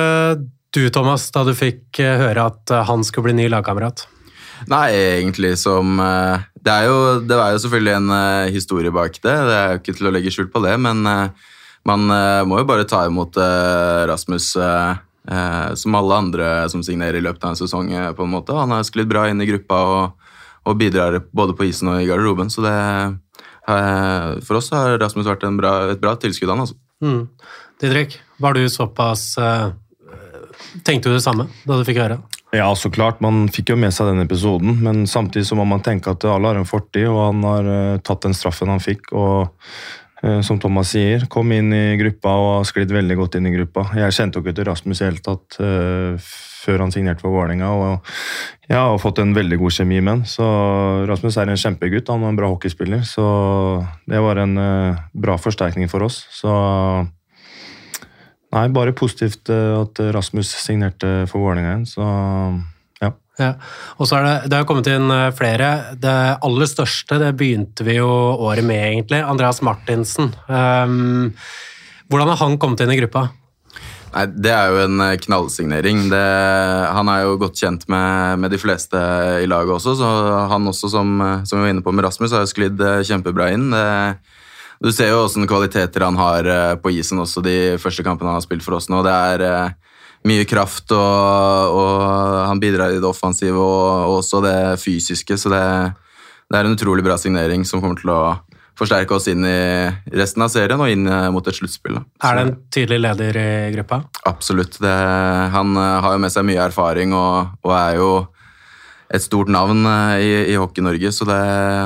du, 0.74 0.88
Thomas, 0.90 1.28
da 1.34 1.44
du 1.46 1.52
fikk 1.54 2.00
høre 2.02 2.48
at 2.50 2.72
han 2.88 3.04
skulle 3.06 3.28
bli 3.28 3.36
ny 3.42 3.46
lagkamerat? 3.52 4.08
Nei, 4.70 4.88
egentlig 5.20 5.54
som 5.60 5.98
det, 6.64 6.72
er 6.72 6.86
jo, 6.88 7.00
det 7.20 7.36
var 7.36 7.52
jo 7.52 7.60
selvfølgelig 7.60 7.96
en 7.98 8.12
uh, 8.14 8.52
historie 8.52 8.92
bak 8.94 9.18
det, 9.20 9.34
det 9.48 9.56
er 9.58 9.74
jo 9.74 9.80
ikke 9.82 9.94
til 9.98 10.08
å 10.08 10.12
legge 10.14 10.32
skjul 10.32 10.48
på 10.52 10.62
det. 10.64 10.72
Men 10.80 11.04
uh, 11.04 11.50
man 11.84 12.06
må 12.48 12.62
jo 12.62 12.64
bare 12.64 12.86
ta 12.88 13.02
imot 13.04 13.36
Rasmus 14.08 14.46
som 14.56 15.96
alle 15.98 16.16
andre 16.16 16.46
som 16.72 16.80
signerer 16.80 17.18
i 17.18 17.24
løpet 17.26 17.44
av 17.44 17.52
en 17.52 17.58
sesong. 17.58 17.90
på 18.16 18.24
en 18.24 18.32
måte. 18.32 18.56
Han 18.56 18.72
har 18.72 18.86
sklidd 18.88 19.10
bra 19.10 19.26
inn 19.28 19.42
i 19.44 19.48
gruppa 19.50 19.80
og, 19.90 20.30
og, 20.64 20.78
bidrar 20.80 21.18
både 21.28 21.52
på 21.52 21.66
isen 21.68 21.90
og 21.92 22.00
i 22.00 22.08
garderoben. 22.08 22.48
Så 22.48 22.64
det, 22.64 22.72
for 24.48 24.62
oss 24.62 24.72
har 24.72 24.96
Rasmus 24.96 25.28
vært 25.28 25.44
bra, 25.60 25.74
et 25.92 26.00
bra 26.00 26.16
tilskudd, 26.16 26.54
han 26.54 26.64
altså. 26.64 26.80
Mm. 27.04 27.28
Didrik, 27.84 28.16
var 28.40 28.56
du 28.56 28.64
såpass 28.72 29.34
Tenkte 30.88 31.12
du 31.12 31.18
det 31.18 31.24
samme 31.26 31.50
da 31.68 31.76
du 31.76 31.84
fikk 31.84 32.00
høre? 32.00 32.22
Ja, 32.54 32.68
så 32.76 32.90
klart. 32.90 33.18
Man 33.24 33.48
fikk 33.50 33.72
jo 33.72 33.76
med 33.80 33.90
seg 33.94 34.12
den 34.12 34.22
episoden, 34.22 34.78
men 34.84 35.08
samtidig 35.10 35.48
så 35.48 35.58
må 35.58 35.66
man 35.66 35.82
tenke 35.82 36.12
at 36.14 36.22
alle 36.28 36.52
har 36.52 36.60
en 36.60 36.68
fortid, 36.68 37.08
og 37.10 37.20
han 37.26 37.42
har 37.48 37.66
uh, 37.66 37.98
tatt 38.04 38.22
den 38.28 38.36
straffen 38.36 38.70
han 38.70 38.82
fikk. 38.82 39.10
og 39.10 39.50
uh, 40.22 40.38
som 40.46 40.60
Thomas 40.62 40.92
sier, 40.94 41.26
kom 41.32 41.50
inn 41.52 41.74
i 41.74 41.98
gruppa 41.98 42.36
og 42.38 42.50
har 42.60 42.68
sklidd 42.70 42.94
veldig 42.94 43.16
godt 43.18 43.40
inn 43.40 43.50
i 43.50 43.54
gruppa. 43.56 43.88
Jeg 43.98 44.14
kjente 44.14 44.38
jo 44.38 44.44
ikke 44.44 44.54
til 44.60 44.68
Rasmus 44.70 45.02
i 45.02 45.08
hele 45.08 45.24
tatt 45.24 45.58
uh, 45.58 46.30
før 46.64 46.86
han 46.86 46.94
signerte 46.94 47.20
for 47.24 47.34
Vålerenga, 47.34 47.72
og 47.74 48.14
jeg 48.70 48.78
har 48.78 49.02
fått 49.02 49.18
en 49.20 49.34
veldig 49.36 49.58
god 49.60 49.74
kjemi 49.74 49.98
med 49.98 50.12
han. 50.12 50.22
Så 50.28 50.46
Rasmus 51.10 51.36
er 51.36 51.50
en 51.50 51.60
kjempegutt, 51.60 52.08
han 52.08 52.22
er 52.22 52.32
en 52.32 52.38
bra 52.38 52.48
hockeyspiller, 52.54 53.02
så 53.04 53.26
det 54.08 54.22
var 54.24 54.40
en 54.40 54.54
bra 55.12 55.36
forsterkning 55.36 55.90
for 55.92 56.06
oss. 56.06 56.22
Så 56.32 56.54
Nei, 58.54 58.68
bare 58.74 58.94
positivt 58.94 59.50
eh, 59.50 59.74
at 59.80 60.00
Rasmus 60.14 60.52
signerte 60.62 61.24
for 61.30 61.42
Vålerenga 61.42 61.72
igjen, 61.72 61.86
så 61.90 62.06
ja. 63.02 63.10
ja. 63.40 63.52
Og 63.98 64.08
så 64.08 64.20
er 64.20 64.26
det, 64.26 64.34
det 64.52 64.60
har 64.60 64.68
kommet 64.68 64.90
inn 64.92 65.10
eh, 65.10 65.30
flere. 65.34 65.70
Det 66.00 66.18
aller 66.38 66.70
største 66.70 67.18
det 67.22 67.32
begynte 67.40 67.86
vi 67.86 67.98
jo 67.98 68.10
året 68.46 68.66
med, 68.66 68.78
egentlig. 68.92 69.24
Andreas 69.26 69.62
Martinsen. 69.66 70.30
Um, 70.46 71.32
hvordan 72.12 72.30
har 72.30 72.44
han 72.44 72.60
kommet 72.62 72.84
inn 72.84 72.94
i 72.94 73.00
gruppa? 73.00 73.26
Nei, 74.14 74.28
Det 74.30 74.54
er 74.54 74.70
jo 74.70 74.84
en 74.84 75.02
eh, 75.02 75.16
knallsignering. 75.26 76.06
Det, 76.14 76.22
han 76.94 77.10
er 77.10 77.26
jo 77.26 77.34
godt 77.42 77.58
kjent 77.58 77.88
med, 77.90 78.38
med, 78.44 78.54
de 78.54 78.62
fleste 78.62 79.02
i 79.42 79.50
laget 79.50 79.80
også, 79.80 79.96
så 79.98 80.14
han 80.52 80.70
også, 80.70 80.94
som, 80.94 81.18
som 81.42 81.58
vi 81.58 81.66
var 81.66 81.74
inne 81.74 81.82
på 81.82 81.96
med 81.96 82.06
Rasmus, 82.06 82.30
har 82.30 82.46
jo 82.46 82.54
sklidd 82.54 82.86
kjempebra 83.10 83.50
inn. 83.56 83.66
Det, 83.74 84.38
du 84.80 84.92
ser 84.92 85.12
jo 85.12 85.24
åssen 85.24 85.46
kvaliteter 85.48 86.04
han 86.04 86.18
har 86.18 86.48
eh, 86.48 86.76
på 86.80 86.92
isen 86.94 87.22
også 87.22 87.42
de 87.44 87.56
første 87.82 88.04
kampene 88.06 88.32
han 88.32 88.40
har 88.40 88.46
spilt 88.46 88.64
for 88.64 88.78
oss 88.78 88.90
nå. 88.90 89.02
Det 89.06 89.12
er 89.12 89.44
eh, 89.46 90.00
mye 90.28 90.46
kraft, 90.48 90.90
og, 90.96 91.76
og 91.76 92.00
han 92.48 92.62
bidrar 92.62 92.94
i 92.94 93.00
det 93.00 93.08
offensive 93.08 93.60
og, 93.60 94.08
og 94.08 94.18
også 94.22 94.42
det 94.44 94.56
fysiske. 94.82 95.38
Så 95.40 95.52
det, 95.52 95.62
det, 96.48 96.58
er 96.58 96.64
en 96.64 96.74
utrolig 96.74 97.04
bra 97.06 97.18
signering 97.20 97.66
som 97.68 97.82
kommer 97.84 98.00
til 98.00 98.12
å 98.14 98.22
forsterke 98.74 99.14
oss 99.14 99.28
inn 99.30 99.44
i 99.46 99.58
resten 100.18 100.42
av 100.42 100.50
serien 100.50 100.80
og 100.80 100.90
inn 100.90 101.06
eh, 101.06 101.30
mot 101.30 101.46
et 101.46 101.60
sluttspill. 101.60 102.00
Er 102.24 102.38
det 102.38 102.46
en 102.46 102.54
tydelig 102.74 103.02
leder 103.04 103.38
i 103.38 103.50
gruppa? 103.76 104.02
Absolutt. 104.26 104.80
Det, 104.82 104.94
han 105.54 105.76
har 105.78 106.16
jo 106.16 106.24
med 106.24 106.34
seg 106.34 106.48
mye 106.48 106.64
erfaring 106.66 107.14
og, 107.14 107.60
og 107.62 107.76
er 107.78 108.00
jo 108.00 108.14
et 109.14 109.22
stort 109.22 109.52
navn 109.52 109.84
i, 110.18 110.50
i 110.50 110.56
Hockey-Norge, 110.58 111.12
så 111.14 111.28
det, 111.28 111.36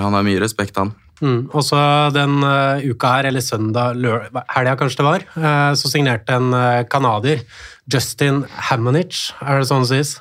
han 0.01 0.15
har 0.17 0.25
mye 0.25 0.41
respekt, 0.41 0.79
han. 0.81 0.95
Mm. 1.25 1.49
Og 1.51 1.65
så 1.67 1.81
den 2.15 2.39
uh, 2.45 2.79
uka 2.85 3.17
her, 3.17 3.31
eller 3.31 3.45
søndag, 3.45 3.99
helga 4.55 4.77
kanskje 4.79 5.03
det 5.03 5.09
var, 5.09 5.27
uh, 5.39 5.75
så 5.79 5.91
signerte 5.91 6.39
en 6.39 6.55
uh, 6.55 6.87
canadier, 6.91 7.43
Justin 7.91 8.45
Hammonich, 8.69 9.29
er 9.43 9.63
det 9.63 9.71
sånn 9.71 9.87
det 9.87 9.91
sies? 9.97 10.19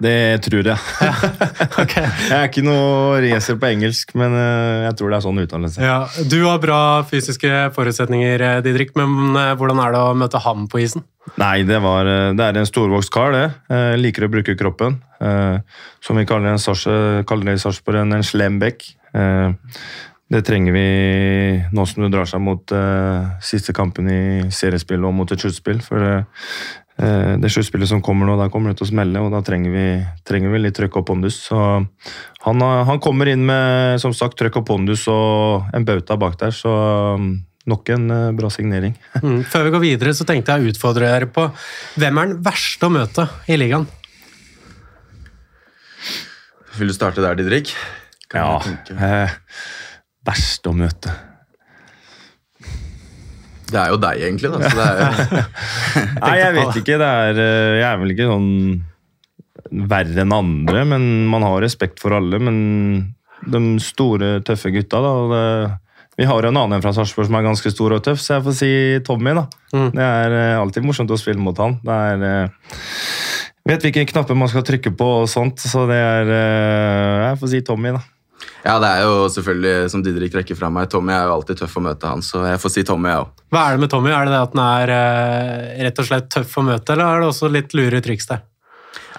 Det 0.00 0.40
tror 0.46 0.64
jeg. 0.64 0.80
Ok. 1.80 1.92
Jeg 1.92 2.32
er 2.34 2.46
ikke 2.46 2.64
noe 2.64 3.18
racer 3.20 3.58
på 3.60 3.68
engelsk, 3.68 4.14
men 4.18 4.32
jeg 4.36 4.94
tror 4.96 5.12
det 5.12 5.16
er 5.18 5.24
sånn 5.24 5.40
utdannelse. 5.42 5.82
Ja, 5.84 5.98
du 6.28 6.38
har 6.46 6.60
bra 6.60 6.80
fysiske 7.08 7.66
forutsetninger, 7.76 8.44
Didrik, 8.64 8.94
men 8.96 9.36
hvordan 9.60 9.80
er 9.84 9.94
det 9.94 10.00
å 10.00 10.16
møte 10.16 10.40
ham 10.44 10.66
på 10.72 10.80
isen? 10.82 11.04
Nei, 11.40 11.62
det, 11.68 11.78
var, 11.84 12.08
det 12.36 12.46
er 12.46 12.60
en 12.60 12.68
storvokst 12.68 13.12
kar, 13.12 13.36
det. 13.36 13.44
Jeg 13.68 14.00
liker 14.00 14.26
å 14.26 14.32
bruke 14.32 14.56
kroppen. 14.60 14.98
Som 16.04 16.20
vi 16.20 16.26
kaller, 16.28 16.54
en 16.54 16.64
Sars, 16.64 16.86
kaller 17.28 17.52
det 17.52 17.58
i 17.60 17.62
Sarpsborg, 17.64 18.00
en 18.00 18.24
slembekk. 18.24 18.88
Eh, 19.16 19.74
det 20.30 20.44
trenger 20.46 20.74
vi 20.76 20.84
nå 21.74 21.84
som 21.90 22.04
det 22.04 22.12
drar 22.14 22.28
seg 22.30 22.42
mot 22.44 22.72
eh, 22.74 23.30
siste 23.42 23.74
kampen 23.74 24.06
i 24.06 24.22
seriespillet 24.54 25.08
og 25.08 25.16
mot 25.18 25.32
et 25.34 25.42
sluttspill. 25.42 25.80
For 25.82 26.06
eh, 26.06 26.44
eh, 27.02 27.32
det 27.42 27.50
sluttspillet 27.50 27.90
som 27.90 28.02
kommer 28.04 28.28
nå, 28.28 28.36
der 28.38 28.52
kommer 28.54 28.70
det 28.70 28.78
til 28.78 28.86
å 28.86 28.90
smelle, 28.92 29.24
og 29.24 29.34
da 29.34 29.42
trenger 29.46 29.74
vi, 29.74 29.86
trenger 30.28 30.54
vi 30.54 30.60
litt 30.62 30.76
trøkk 30.78 31.00
og 31.00 31.08
pondus. 31.08 31.40
Så 31.48 31.58
han, 32.46 32.62
han 32.62 33.02
kommer 33.02 33.32
inn 33.32 33.42
med 33.48 33.98
som 34.02 34.14
sagt 34.14 34.38
trøkk 34.38 34.60
og 34.62 34.68
pondus 34.68 35.08
og 35.10 35.66
en 35.74 35.86
bauta 35.88 36.14
bak 36.20 36.38
der, 36.38 36.54
så 36.54 36.74
mm, 37.18 37.32
nok 37.74 37.90
en 37.96 38.10
eh, 38.14 38.30
bra 38.38 38.50
signering. 38.54 38.94
Mm. 39.20 39.42
Før 39.44 39.66
vi 39.66 39.72
går 39.74 39.82
videre, 39.82 40.12
så 40.16 40.24
tenkte 40.24 40.54
jeg 40.54 40.62
å 40.62 40.70
utfordre 40.70 41.10
dere 41.10 41.26
på 41.28 41.42
hvem 42.00 42.20
er 42.22 42.30
den 42.30 42.38
verste 42.46 42.86
å 42.86 42.94
møte 42.94 43.26
i 43.50 43.58
ligaen? 43.58 43.90
Vil 46.78 46.88
du 46.88 46.94
starte 46.94 47.20
der, 47.20 47.34
Didrik? 47.36 47.74
Kan 48.30 48.40
Ja. 48.44 48.60
jeg 48.62 48.78
tenke. 48.86 48.96
Eh, 49.02 49.30
verste 50.26 50.70
å 50.70 50.76
møte. 50.76 51.10
Det 53.70 53.78
er 53.78 53.92
jo 53.92 53.98
deg, 54.02 54.22
egentlig. 54.26 54.50
da. 54.50 54.58
Så 54.66 54.78
det 54.78 54.86
er, 54.90 55.44
Nei, 56.24 56.36
jeg 56.40 56.54
vet 56.56 56.78
ikke. 56.80 56.96
Det 56.98 57.10
er, 57.10 57.38
eh, 57.38 57.74
jeg 57.78 57.86
er 57.90 58.00
vel 58.02 58.14
ikke 58.16 58.30
sånn 58.30 58.50
verre 59.90 60.24
enn 60.24 60.34
andre, 60.34 60.82
men 60.88 61.04
man 61.30 61.44
har 61.46 61.60
respekt 61.62 62.00
for 62.02 62.16
alle. 62.16 62.40
Men 62.42 62.56
de 63.46 63.60
store, 63.82 64.40
tøffe 64.46 64.72
gutta, 64.74 64.98
da 65.04 65.12
det, 65.30 65.44
Vi 66.20 66.26
har 66.28 66.44
en 66.44 66.58
annen 66.60 66.82
fra 66.84 66.90
Sarpsborg 66.92 67.30
som 67.30 67.36
er 67.38 67.46
ganske 67.46 67.70
stor 67.72 67.94
og 67.96 68.02
tøff, 68.04 68.18
så 68.20 68.34
jeg 68.36 68.44
får 68.44 68.56
si 68.58 68.70
Tommy, 69.06 69.32
da. 69.38 69.46
Mm. 69.72 69.86
Det 69.94 70.04
er 70.04 70.34
eh, 70.36 70.58
alltid 70.60 70.84
morsomt 70.84 71.14
å 71.14 71.16
spille 71.20 71.40
mot 71.40 71.56
han. 71.62 71.78
Det 71.86 72.00
er 72.10 72.24
eh, 72.26 72.72
Vet 73.70 73.84
hvilke 73.86 74.02
knapper 74.10 74.34
man 74.36 74.48
skal 74.50 74.64
trykke 74.66 74.90
på 74.98 75.06
og 75.22 75.28
sånt, 75.30 75.60
så 75.62 75.84
det 75.88 75.96
er 76.00 76.30
Jeg 76.32 77.38
får 77.40 77.50
si 77.52 77.60
Tommy, 77.64 77.92
da. 77.94 78.00
Ja, 78.64 78.74
det 78.82 78.88
er 78.88 79.06
jo 79.06 79.24
selvfølgelig, 79.32 79.90
som 79.92 80.02
Didrik 80.04 80.32
trekker 80.34 80.58
fra 80.58 80.68
meg, 80.72 80.90
Tommy 80.92 81.14
er 81.16 81.28
jo 81.28 81.36
alltid 81.38 81.62
tøff 81.62 81.78
å 81.80 81.82
møte 81.84 82.10
han, 82.10 82.22
så 82.24 82.42
jeg 82.44 82.60
får 82.60 82.72
si 82.74 82.84
Tommy, 82.88 83.08
jeg 83.08 83.22
òg. 83.24 83.42
Hva 83.54 83.64
er 83.66 83.76
det 83.76 83.84
med 83.84 83.92
Tommy? 83.92 84.12
Er 84.12 84.28
det 84.28 84.34
det 84.34 84.40
at 84.44 84.56
han 84.56 84.62
er 84.66 84.92
eh, 84.94 85.82
rett 85.86 86.00
og 86.02 86.08
slett 86.10 86.30
tøff 86.32 86.56
å 86.60 86.64
møte, 86.66 86.94
eller 86.94 87.08
er 87.08 87.22
det 87.22 87.30
også 87.30 87.50
litt 87.52 87.76
lure 87.76 88.02
triks 88.04 88.28
der? 88.28 88.42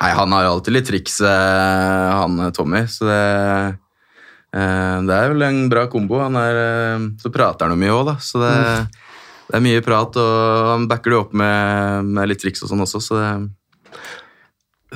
Nei, 0.01 0.12
han 0.18 0.34
har 0.34 0.50
alltid 0.50 0.78
litt 0.78 0.90
triks, 0.90 1.20
eh, 1.25 2.12
han 2.22 2.38
eh, 2.42 2.53
Tommy, 2.57 2.84
så 2.90 3.10
det 3.10 3.22
eh, 4.57 4.98
Det 5.07 5.18
er 5.18 5.34
vel 5.34 5.46
en 5.48 5.62
bra 5.72 5.88
kombo. 5.90 6.20
Han 6.22 6.38
er, 6.38 6.62
eh, 6.62 7.07
så 7.22 7.34
prater 7.34 7.66
han 7.66 7.77
jo 7.77 7.81
mye 7.81 7.98
òg, 7.98 8.05
da, 8.12 8.18
så 8.22 8.42
det, 8.42 8.55
det 9.48 9.57
er 9.57 9.66
mye 9.66 9.86
prat, 9.86 10.22
og 10.22 10.72
han 10.75 10.90
backer 10.92 11.14
det 11.14 11.22
opp 11.24 11.34
med, 11.38 12.14
med 12.14 12.29
litt 12.29 12.42
triks 12.42 12.62
og 12.66 12.74
sånn 12.74 12.86
også, 12.86 13.01
så 13.01 13.20
det 13.20 13.31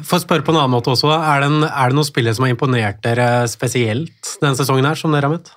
For 0.04 0.18
å 0.18 0.24
spørre 0.26 0.44
på 0.44 0.52
en 0.52 0.60
annen 0.60 0.74
måte 0.74 0.92
også, 0.92 1.08
er 1.16 1.44
det, 1.44 1.48
en, 1.48 1.68
er 1.70 1.92
det 1.92 1.96
noen 1.96 2.08
spillere 2.08 2.36
som 2.36 2.44
har 2.44 2.52
imponert 2.52 2.98
dere 3.06 3.46
spesielt 3.48 4.36
denne 4.42 4.58
sesongen 4.60 4.88
her, 4.90 5.00
som 5.00 5.16
dere 5.16 5.30
har 5.30 5.38
møtt? 5.38 5.54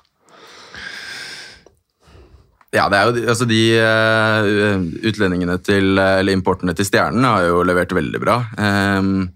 Ja, 2.76 2.84
det 2.92 2.98
er 2.98 3.08
jo 3.08 3.30
altså 3.32 3.46
de 3.48 3.60
eh, 3.80 4.82
utlendingene 5.08 5.54
til 5.64 5.96
Eller 5.96 6.34
importene 6.34 6.74
til 6.76 6.84
Stjernen 6.84 7.24
har 7.24 7.46
jo 7.46 7.62
levert 7.64 7.94
veldig 7.96 8.20
bra. 8.20 8.42
Ehm, 8.60 9.30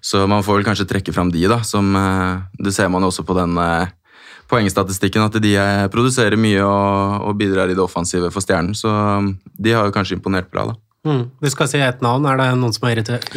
så 0.00 0.24
man 0.28 0.42
får 0.44 0.58
vel 0.58 0.66
kanskje 0.70 0.88
trekke 0.88 1.12
fram 1.12 1.28
de, 1.32 1.44
da. 1.50 1.60
Som 1.62 1.92
eh, 2.00 2.40
Det 2.64 2.72
ser 2.74 2.88
man 2.92 3.04
jo 3.04 3.12
også 3.12 3.26
på 3.28 3.36
den 3.36 3.60
eh, 3.60 3.92
poengstatistikken, 4.48 5.28
at 5.28 5.36
de 5.44 5.54
produserer 5.92 6.40
mye 6.40 6.64
og, 6.64 7.28
og 7.28 7.38
bidrar 7.38 7.70
i 7.70 7.76
det 7.76 7.84
offensive 7.84 8.32
for 8.32 8.44
Stjernen. 8.44 8.74
Så 8.76 8.90
de 9.44 9.76
har 9.76 9.86
jo 9.86 9.94
kanskje 9.94 10.18
imponert 10.18 10.50
bra, 10.52 10.66
da. 10.72 10.80
Mm. 11.04 11.24
Vi 11.40 11.52
skal 11.52 11.68
si 11.68 11.80
ett 11.84 12.00
navn. 12.04 12.24
Er 12.28 12.40
det 12.40 12.52
noen 12.56 12.72
som 12.72 12.88
har 12.88 12.96
irritert? 12.96 13.28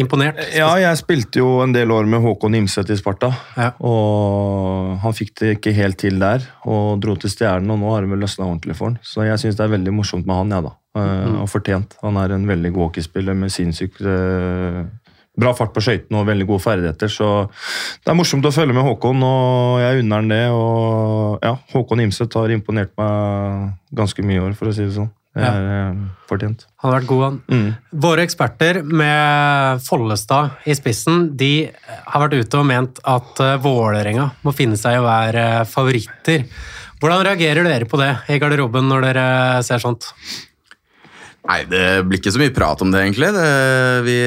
Imponert? 0.00 0.38
Ja, 0.56 0.70
jeg 0.80 1.00
spilte 1.00 1.42
jo 1.42 1.58
en 1.64 1.74
del 1.74 1.92
år 1.94 2.08
med 2.08 2.22
Håkon 2.24 2.56
Imset 2.58 2.92
i 2.92 2.98
Sparta. 2.98 3.32
Ja. 3.56 3.72
Og 3.84 4.96
han 5.02 5.16
fikk 5.16 5.34
det 5.40 5.56
ikke 5.58 5.74
helt 5.76 6.00
til 6.02 6.20
der, 6.22 6.44
og 6.68 7.02
dro 7.02 7.16
til 7.20 7.32
Stjernen, 7.32 7.74
og 7.74 7.82
nå 7.82 7.92
har 7.94 8.06
det 8.06 8.12
vel 8.14 8.24
løsna 8.24 8.48
ordentlig 8.48 8.78
for 8.78 8.92
han. 8.92 8.98
Så 9.06 9.26
jeg 9.28 9.42
syns 9.42 9.58
det 9.58 9.66
er 9.66 9.76
veldig 9.76 9.94
morsomt 9.98 10.28
med 10.28 10.38
han, 10.38 10.56
jeg, 10.56 10.68
da. 10.68 10.74
Mm. 10.98 11.38
Og 11.42 11.48
fortjent. 11.48 11.96
Han 12.02 12.18
er 12.20 12.34
en 12.34 12.48
veldig 12.48 12.74
god 12.74 12.90
hockeyspiller 12.90 13.36
med 13.38 13.52
sinnssykt 13.54 14.02
eh, 14.04 14.82
bra 15.40 15.54
fart 15.56 15.72
på 15.72 15.80
skøytene 15.84 16.20
og 16.20 16.28
veldig 16.28 16.46
gode 16.50 16.60
ferdigheter, 16.64 17.08
så 17.08 17.28
det 18.04 18.12
er 18.12 18.18
morsomt 18.18 18.44
å 18.44 18.52
følge 18.52 18.76
med 18.76 18.84
Håkon, 18.84 19.24
og 19.24 19.80
jeg 19.80 20.02
unner 20.02 20.20
han 20.20 20.32
det. 20.32 20.42
Og 20.52 21.44
ja, 21.44 21.54
Håkon 21.72 22.04
Imset 22.04 22.36
har 22.36 22.52
imponert 22.52 22.92
meg 23.00 23.72
ganske 23.96 24.24
mye 24.26 24.40
i 24.40 24.44
år, 24.50 24.56
for 24.58 24.68
å 24.68 24.76
si 24.76 24.84
det 24.84 24.96
sånn. 24.98 25.10
Ja. 25.32 25.48
eh, 25.48 26.00
fortjent. 26.28 26.66
Han 26.82 26.90
har 26.90 26.98
vært 27.00 27.08
god, 27.08 27.22
han. 27.24 27.36
Mm. 27.48 27.68
Våre 28.04 28.24
eksperter 28.26 28.82
med 28.84 29.80
Follestad 29.86 30.68
i 30.68 30.76
spissen 30.76 31.30
de 31.40 31.70
har 31.88 32.24
vært 32.26 32.36
ute 32.36 32.60
og 32.60 32.68
ment 32.68 33.00
at 33.08 33.40
eh, 33.40 33.56
Vålerenga 33.64 34.28
må 34.44 34.52
finne 34.56 34.76
seg 34.76 34.98
i 34.98 35.00
å 35.00 35.06
være 35.06 35.44
eh, 35.62 35.68
favoritter. 35.68 36.44
Hvordan 37.00 37.24
reagerer 37.26 37.64
dere 37.66 37.88
på 37.88 37.98
det 37.98 38.12
i 38.30 38.38
garderoben 38.42 38.90
når 38.90 39.08
dere 39.08 39.26
ser 39.66 39.80
sånt? 39.82 40.10
Nei, 41.48 41.62
det 41.66 42.04
blir 42.06 42.20
ikke 42.20 42.30
så 42.34 42.38
mye 42.38 42.54
prat 42.54 42.84
om 42.84 42.92
det, 42.92 43.00
egentlig. 43.02 43.32
Det, 43.34 43.46
vi 44.06 44.18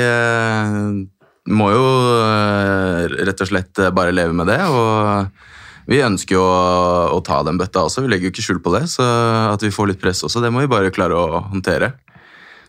må 1.55 1.69
jo 1.71 1.85
rett 3.13 3.45
og 3.45 3.47
slett 3.47 3.79
bare 3.95 4.11
leve 4.11 4.35
med 4.35 4.49
det. 4.51 4.57
Og 4.67 5.29
vi 5.89 6.01
ønsker 6.01 6.37
jo 6.37 6.43
å, 6.43 7.15
å 7.15 7.19
ta 7.25 7.41
den 7.45 7.59
bøtta 7.61 7.85
også. 7.85 8.03
Vi 8.05 8.11
legger 8.11 8.29
jo 8.29 8.33
ikke 8.33 8.45
skjul 8.45 8.61
på 8.65 8.73
det. 8.73 8.85
Så 8.91 9.05
at 9.05 9.63
vi 9.63 9.73
får 9.73 9.91
litt 9.91 10.01
press 10.01 10.23
også, 10.25 10.41
det 10.43 10.51
må 10.53 10.63
vi 10.63 10.71
bare 10.71 10.93
klare 10.93 11.17
å 11.17 11.43
håndtere. 11.51 11.93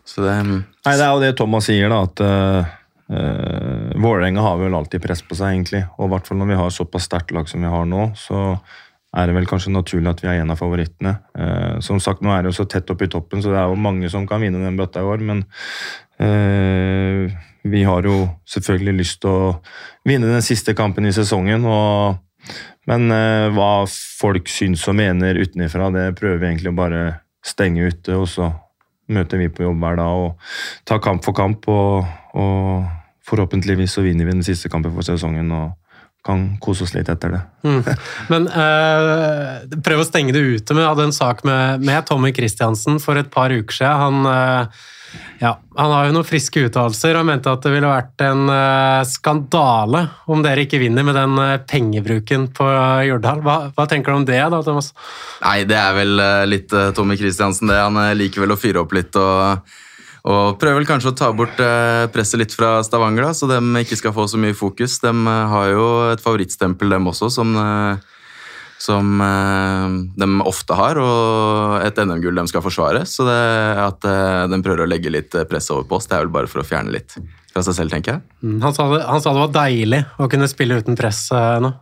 Så 0.07 0.23
det 0.23 0.35
Nei, 0.45 0.59
det 0.85 1.03
er 1.03 1.09
jo 1.11 1.23
det 1.23 1.33
Thomas 1.39 1.67
sier, 1.67 1.91
da, 1.91 2.03
at 2.07 2.21
uh, 2.23 3.95
Vålerenga 3.99 4.43
har 4.45 4.59
vel 4.61 4.77
alltid 4.77 5.03
press 5.03 5.23
på 5.25 5.35
seg, 5.35 5.55
egentlig. 5.55 5.83
Og 5.97 6.07
i 6.07 6.11
hvert 6.13 6.29
fall 6.29 6.39
når 6.39 6.51
vi 6.53 6.59
har 6.61 6.75
såpass 6.75 7.09
sterkt 7.09 7.33
lag 7.35 7.49
som 7.49 7.63
vi 7.63 7.71
har 7.71 7.89
nå, 7.89 8.11
så 8.19 8.43
er 9.17 9.27
det 9.27 9.37
vel 9.37 9.47
kanskje 9.49 9.73
naturlig 9.73 10.11
at 10.11 10.21
vi 10.21 10.29
er 10.29 10.43
en 10.43 10.53
av 10.53 10.61
favorittene. 10.61 11.17
Uh, 11.33 11.81
som 11.83 11.99
sagt, 12.03 12.23
nå 12.23 12.31
er 12.31 12.45
det 12.45 12.53
jo 12.53 12.59
så 12.61 12.67
tett 12.69 12.93
oppe 12.93 13.09
i 13.09 13.11
toppen, 13.11 13.41
så 13.43 13.51
det 13.51 13.59
er 13.59 13.73
jo 13.73 13.81
mange 13.81 14.11
som 14.13 14.29
kan 14.29 14.43
vinne 14.43 14.61
den 14.63 14.79
bøtta 14.79 15.01
i 15.01 15.09
år, 15.09 15.25
men 15.25 15.43
uh, 16.21 17.35
vi 17.67 17.83
har 17.83 18.07
jo 18.07 18.21
selvfølgelig 18.47 18.95
lyst 19.01 19.19
til 19.25 19.33
å 19.33 19.51
vinne 20.07 20.29
den 20.29 20.45
siste 20.45 20.77
kampen 20.77 21.09
i 21.09 21.15
sesongen. 21.15 21.65
og 21.67 22.23
men 22.87 23.11
eh, 23.11 23.47
hva 23.55 23.71
folk 23.89 24.47
syns 24.51 24.85
og 24.87 24.95
mener 24.99 25.39
utenfra, 25.41 25.89
det 25.95 26.05
prøver 26.19 26.39
vi 26.41 26.51
egentlig 26.51 26.71
å 26.71 26.77
bare 26.77 27.01
stenge 27.45 27.89
ute. 27.89 28.15
Og 28.15 28.29
så 28.31 28.51
møter 29.11 29.41
vi 29.41 29.49
på 29.51 29.65
jobb 29.65 29.81
hver 29.83 29.99
dag 29.99 30.21
og 30.27 30.53
tar 30.87 31.03
kamp 31.03 31.25
for 31.25 31.35
kamp. 31.37 31.67
Og, 31.71 32.07
og 32.39 32.87
forhåpentligvis 33.27 33.97
så 33.97 34.05
vinner 34.05 34.27
vi 34.27 34.37
den 34.37 34.47
siste 34.47 34.71
kampen 34.71 34.95
for 34.95 35.07
sesongen 35.07 35.51
og 35.55 35.75
kan 36.27 36.43
kose 36.63 36.83
oss 36.83 36.93
litt 36.95 37.09
etter 37.11 37.35
det. 37.35 37.41
Mm. 37.67 37.81
Men 38.31 38.47
eh, 38.51 39.79
prøv 39.83 40.03
å 40.03 40.07
stenge 40.07 40.35
det 40.35 40.43
ute. 40.43 40.75
Jeg 40.75 40.89
hadde 40.89 41.07
en 41.07 41.15
sak 41.15 41.43
med, 41.47 41.83
med 41.87 42.07
Tommy 42.07 42.33
Christiansen 42.35 42.99
for 43.03 43.19
et 43.19 43.29
par 43.31 43.53
uker 43.53 43.79
siden. 43.81 44.01
Han, 44.01 44.31
eh, 44.31 44.87
ja, 45.39 45.53
han 45.77 45.91
har 45.93 46.07
jo 46.07 46.15
noen 46.15 46.27
friske 46.27 46.63
uttalelser 46.67 47.17
og 47.19 47.27
mente 47.29 47.51
at 47.51 47.63
det 47.63 47.71
ville 47.73 47.89
vært 47.89 48.23
en 48.25 48.49
eh, 48.51 49.01
skandale 49.07 50.03
om 50.31 50.41
dere 50.45 50.65
ikke 50.65 50.79
vinner 50.81 51.05
med 51.05 51.17
den 51.17 51.37
eh, 51.43 51.57
pengebruken 51.69 52.47
på 52.57 52.67
Jordal. 53.07 53.43
Hva, 53.45 53.57
hva 53.75 53.87
tenker 53.89 54.13
du 54.13 54.21
om 54.21 54.27
det, 54.27 54.39
da, 54.41 54.61
Thomas? 54.65 54.91
Nei, 55.43 55.61
det 55.69 55.77
er 55.77 55.97
vel 55.97 56.23
eh, 56.23 56.45
litt 56.49 56.73
eh, 56.73 56.89
Tommy 56.97 57.19
Kristiansen, 57.19 57.69
det. 57.69 57.77
Han 57.79 57.99
eh, 58.01 58.15
liker 58.17 58.43
vel 58.43 58.55
å 58.55 58.59
fyre 58.59 58.81
opp 58.81 58.97
litt 58.97 59.15
og, 59.21 59.77
og 60.27 60.57
prøver 60.59 60.81
vel 60.81 60.89
kanskje 60.89 61.13
å 61.13 61.17
ta 61.21 61.31
bort 61.37 61.61
eh, 61.63 62.09
presset 62.13 62.41
litt 62.41 62.57
fra 62.57 62.79
Stavanger, 62.85 63.29
da, 63.29 63.37
så 63.37 63.49
de 63.51 63.61
ikke 63.83 63.99
skal 64.01 64.15
få 64.17 64.27
så 64.31 64.41
mye 64.41 64.57
fokus. 64.57 64.99
De 65.05 65.13
eh, 65.13 65.43
har 65.53 65.71
jo 65.71 65.87
et 66.11 66.23
favorittstempel, 66.23 66.97
dem 66.97 67.13
også, 67.13 67.29
som, 67.37 67.53
eh, 67.61 68.16
som 68.77 69.21
eh, 69.21 69.95
de 70.21 70.27
ofte 70.45 70.77
har, 70.77 70.99
og 71.01 71.81
et 71.85 71.97
NM-gull 71.97 72.37
de 72.37 72.45
skal 72.51 72.63
forsvare. 72.65 73.03
Så 73.09 73.25
det 73.27 73.39
at 73.83 74.05
eh, 74.07 74.43
de 74.51 74.61
prøver 74.63 74.85
å 74.85 74.89
legge 74.89 75.13
litt 75.13 75.35
eh, 75.35 75.47
press 75.49 75.71
over 75.73 75.89
på 75.89 75.97
oss, 75.97 76.09
det 76.09 76.17
er 76.17 76.27
vel 76.27 76.35
bare 76.35 76.51
for 76.51 76.61
å 76.61 76.67
fjerne 76.67 76.93
litt 76.93 77.17
fra 77.53 77.65
seg 77.65 77.79
selv, 77.79 77.95
tenker 77.95 78.17
jeg. 78.17 78.37
Mm, 78.45 78.61
Han 78.61 78.77
sa, 78.77 78.87
det, 78.93 79.01
han 79.07 79.23
sa 79.23 79.33
det 79.33 79.43
var 79.47 79.57
deilig 79.63 80.05
å 80.21 80.29
kunne 80.31 80.49
spille 80.51 80.79
uten 80.79 80.97
press 80.99 81.27
nå. 81.33 81.73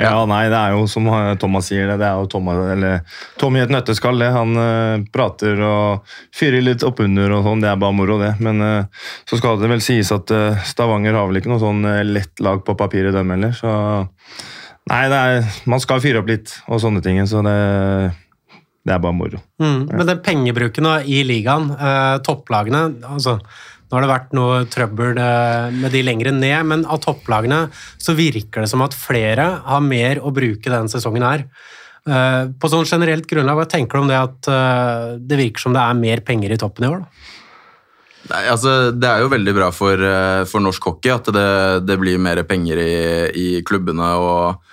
Ja, 0.00 0.22
nei, 0.24 0.46
det 0.48 0.56
er 0.56 0.72
jo 0.72 0.86
som 0.88 1.04
Thomas 1.36 1.66
sier, 1.68 1.84
det, 1.84 1.98
det 2.00 2.06
er 2.08 2.16
jo 2.16 2.28
Thomas, 2.32 2.62
eller 2.72 3.02
Tommy 3.36 3.60
i 3.60 3.64
et 3.66 3.72
nøtteskall. 3.74 4.22
det. 4.22 4.30
Han 4.32 4.56
uh, 4.56 5.02
prater 5.12 5.60
og 5.66 6.14
fyrer 6.32 6.64
litt 6.64 6.86
oppunder 6.88 7.34
og 7.36 7.44
sånn, 7.44 7.60
det 7.60 7.68
er 7.68 7.82
bare 7.82 7.96
moro, 7.98 8.16
det. 8.22 8.30
Men 8.40 8.64
uh, 8.64 9.04
så 9.28 9.36
skal 9.36 9.60
det 9.60 9.68
vel 9.68 9.84
sies 9.84 10.08
at 10.16 10.32
uh, 10.32 10.56
Stavanger 10.64 11.18
har 11.18 11.28
vel 11.28 11.42
ikke 11.42 11.52
noe 11.52 11.60
sånn 11.60 11.84
lett 12.08 12.40
lag 12.40 12.64
på 12.64 12.76
papiret, 12.80 13.12
dem 13.12 13.34
heller. 13.36 13.52
Så 13.52 13.74
nei, 14.90 15.04
er, 15.06 15.46
man 15.70 15.82
skal 15.82 16.02
fyre 16.02 16.22
opp 16.22 16.30
litt 16.30 16.56
og 16.66 16.82
sånne 16.82 17.02
ting. 17.04 17.20
Så 17.28 17.44
det, 17.46 17.58
det 18.82 18.96
er 18.96 19.02
bare 19.02 19.16
moro. 19.16 19.42
Mm, 19.62 19.90
men 19.92 20.08
den 20.08 20.24
pengebruken 20.24 20.88
i 21.04 21.22
ligaen, 21.28 21.70
topplagene 22.26 22.88
altså 23.12 23.38
nå 23.92 23.98
har 23.98 24.06
det 24.06 24.08
vært 24.08 24.30
noe 24.32 24.60
trøbbel 24.72 25.18
eh, 25.20 25.66
med 25.76 25.92
de 25.92 26.00
lengre 26.00 26.30
ned, 26.32 26.64
men 26.64 26.86
av 26.88 27.02
topplagene 27.04 27.66
så 28.00 28.14
virker 28.16 28.64
det 28.64 28.70
som 28.72 28.80
at 28.80 28.96
flere 28.96 29.44
har 29.66 29.82
mer 29.84 30.22
å 30.24 30.32
bruke 30.32 30.72
denne 30.72 30.88
sesongen 30.88 31.26
her. 31.26 31.44
Eh, 32.08 32.46
på 32.56 32.70
sånn 32.72 32.88
generelt 32.88 33.28
grunnlag, 33.28 33.58
hva 33.60 33.66
tenker 33.68 34.00
du 34.00 34.06
om 34.06 34.08
det 34.08 34.16
at 34.16 34.48
eh, 34.48 35.10
det 35.20 35.36
virker 35.42 35.66
som 35.66 35.76
det 35.76 35.84
er 35.84 36.00
mer 36.00 36.24
penger 36.24 36.56
i 36.56 36.58
toppen 36.62 36.88
i 36.88 36.90
år? 36.94 37.04
Nei, 38.30 38.42
altså, 38.46 38.92
Det 38.94 39.08
er 39.08 39.24
jo 39.24 39.32
veldig 39.32 39.54
bra 39.56 39.70
for, 39.74 40.04
for 40.46 40.62
norsk 40.62 40.84
hockey 40.86 41.10
at 41.10 41.26
det, 41.34 41.48
det, 41.88 41.98
blir 41.98 42.22
mer 42.22 42.42
penger 42.46 42.78
i, 42.78 42.94
i 43.34 43.48
klubbene. 43.66 44.12
og, 44.14 44.70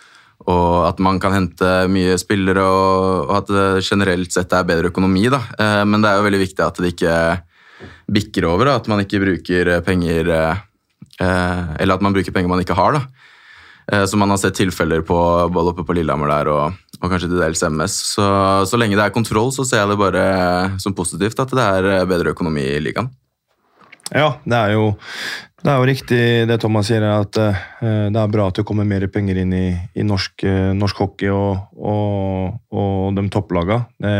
og 0.50 0.88
at 0.88 1.02
man 1.04 1.18
kan 1.22 1.34
hente 1.36 1.72
mye 1.92 2.16
spillere, 2.22 2.64
og, 2.64 3.34
at 3.38 3.50
det 3.50 3.86
generelt 3.86 4.34
sett 4.34 4.54
er 4.54 4.70
bedre 4.70 4.94
økonomi. 4.94 5.28
Da. 5.34 5.42
Men 5.86 6.02
det 6.02 6.10
er 6.10 6.22
jo 6.22 6.28
veldig 6.30 6.42
viktig 6.46 6.66
at 6.66 6.82
det 6.82 6.94
ikke 6.94 7.16
bikker 8.12 8.48
over, 8.50 8.74
at 8.74 8.90
man 8.92 9.04
ikke 9.04 9.22
bruker 9.24 9.74
eh, 9.76 9.84
penger 9.86 10.32
eh, 10.34 10.66
Eller 11.20 11.96
at 11.96 12.04
man 12.04 12.16
bruker 12.16 12.34
penger 12.36 12.52
man 12.52 12.64
ikke 12.64 12.78
har. 12.78 12.98
da. 12.98 13.02
Eh, 13.92 14.06
så 14.06 14.18
man 14.18 14.32
har 14.34 14.42
sett 14.42 14.58
tilfeller 14.60 15.04
på 15.06 15.18
både 15.54 15.74
oppe 15.74 15.86
på 15.88 15.96
Lillehammer 15.98 16.32
der 16.32 16.52
og, 16.54 16.78
og 17.00 17.08
kanskje 17.08 17.30
til 17.30 17.42
dels 17.42 17.64
MS. 17.64 17.98
Så, 18.16 18.28
så 18.70 18.80
lenge 18.80 18.98
det 19.00 19.06
er 19.06 19.16
kontroll, 19.16 19.54
så 19.56 19.68
ser 19.68 19.84
jeg 19.84 19.94
det 19.94 20.02
bare 20.02 20.28
som 20.82 20.96
positivt 20.98 21.40
at 21.40 21.56
det 21.56 21.66
er 21.66 22.10
bedre 22.10 22.36
økonomi 22.36 22.66
i 22.76 22.84
ligaen. 22.84 23.12
Ja, 24.16 24.34
det 24.46 24.58
er 24.58 24.74
jo 24.74 24.90
det 25.60 25.68
er 25.68 25.76
jo 25.76 25.88
riktig 25.90 26.20
det 26.48 26.56
Thomas 26.64 26.88
sier, 26.88 27.04
at 27.04 27.36
uh, 27.36 27.58
det 27.84 28.16
er 28.22 28.32
bra 28.32 28.46
at 28.48 28.62
det 28.62 28.64
kommer 28.68 28.88
mer 28.88 29.04
penger 29.12 29.42
inn 29.42 29.52
i, 29.52 29.66
i 30.00 30.06
norsk, 30.08 30.46
uh, 30.48 30.72
norsk, 30.78 31.02
hockey 31.04 31.28
og, 31.36 31.76
og, 31.76 32.62
og 32.72 33.18
de 33.18 33.26
topplagene. 33.34 33.82
Det, 34.00 34.14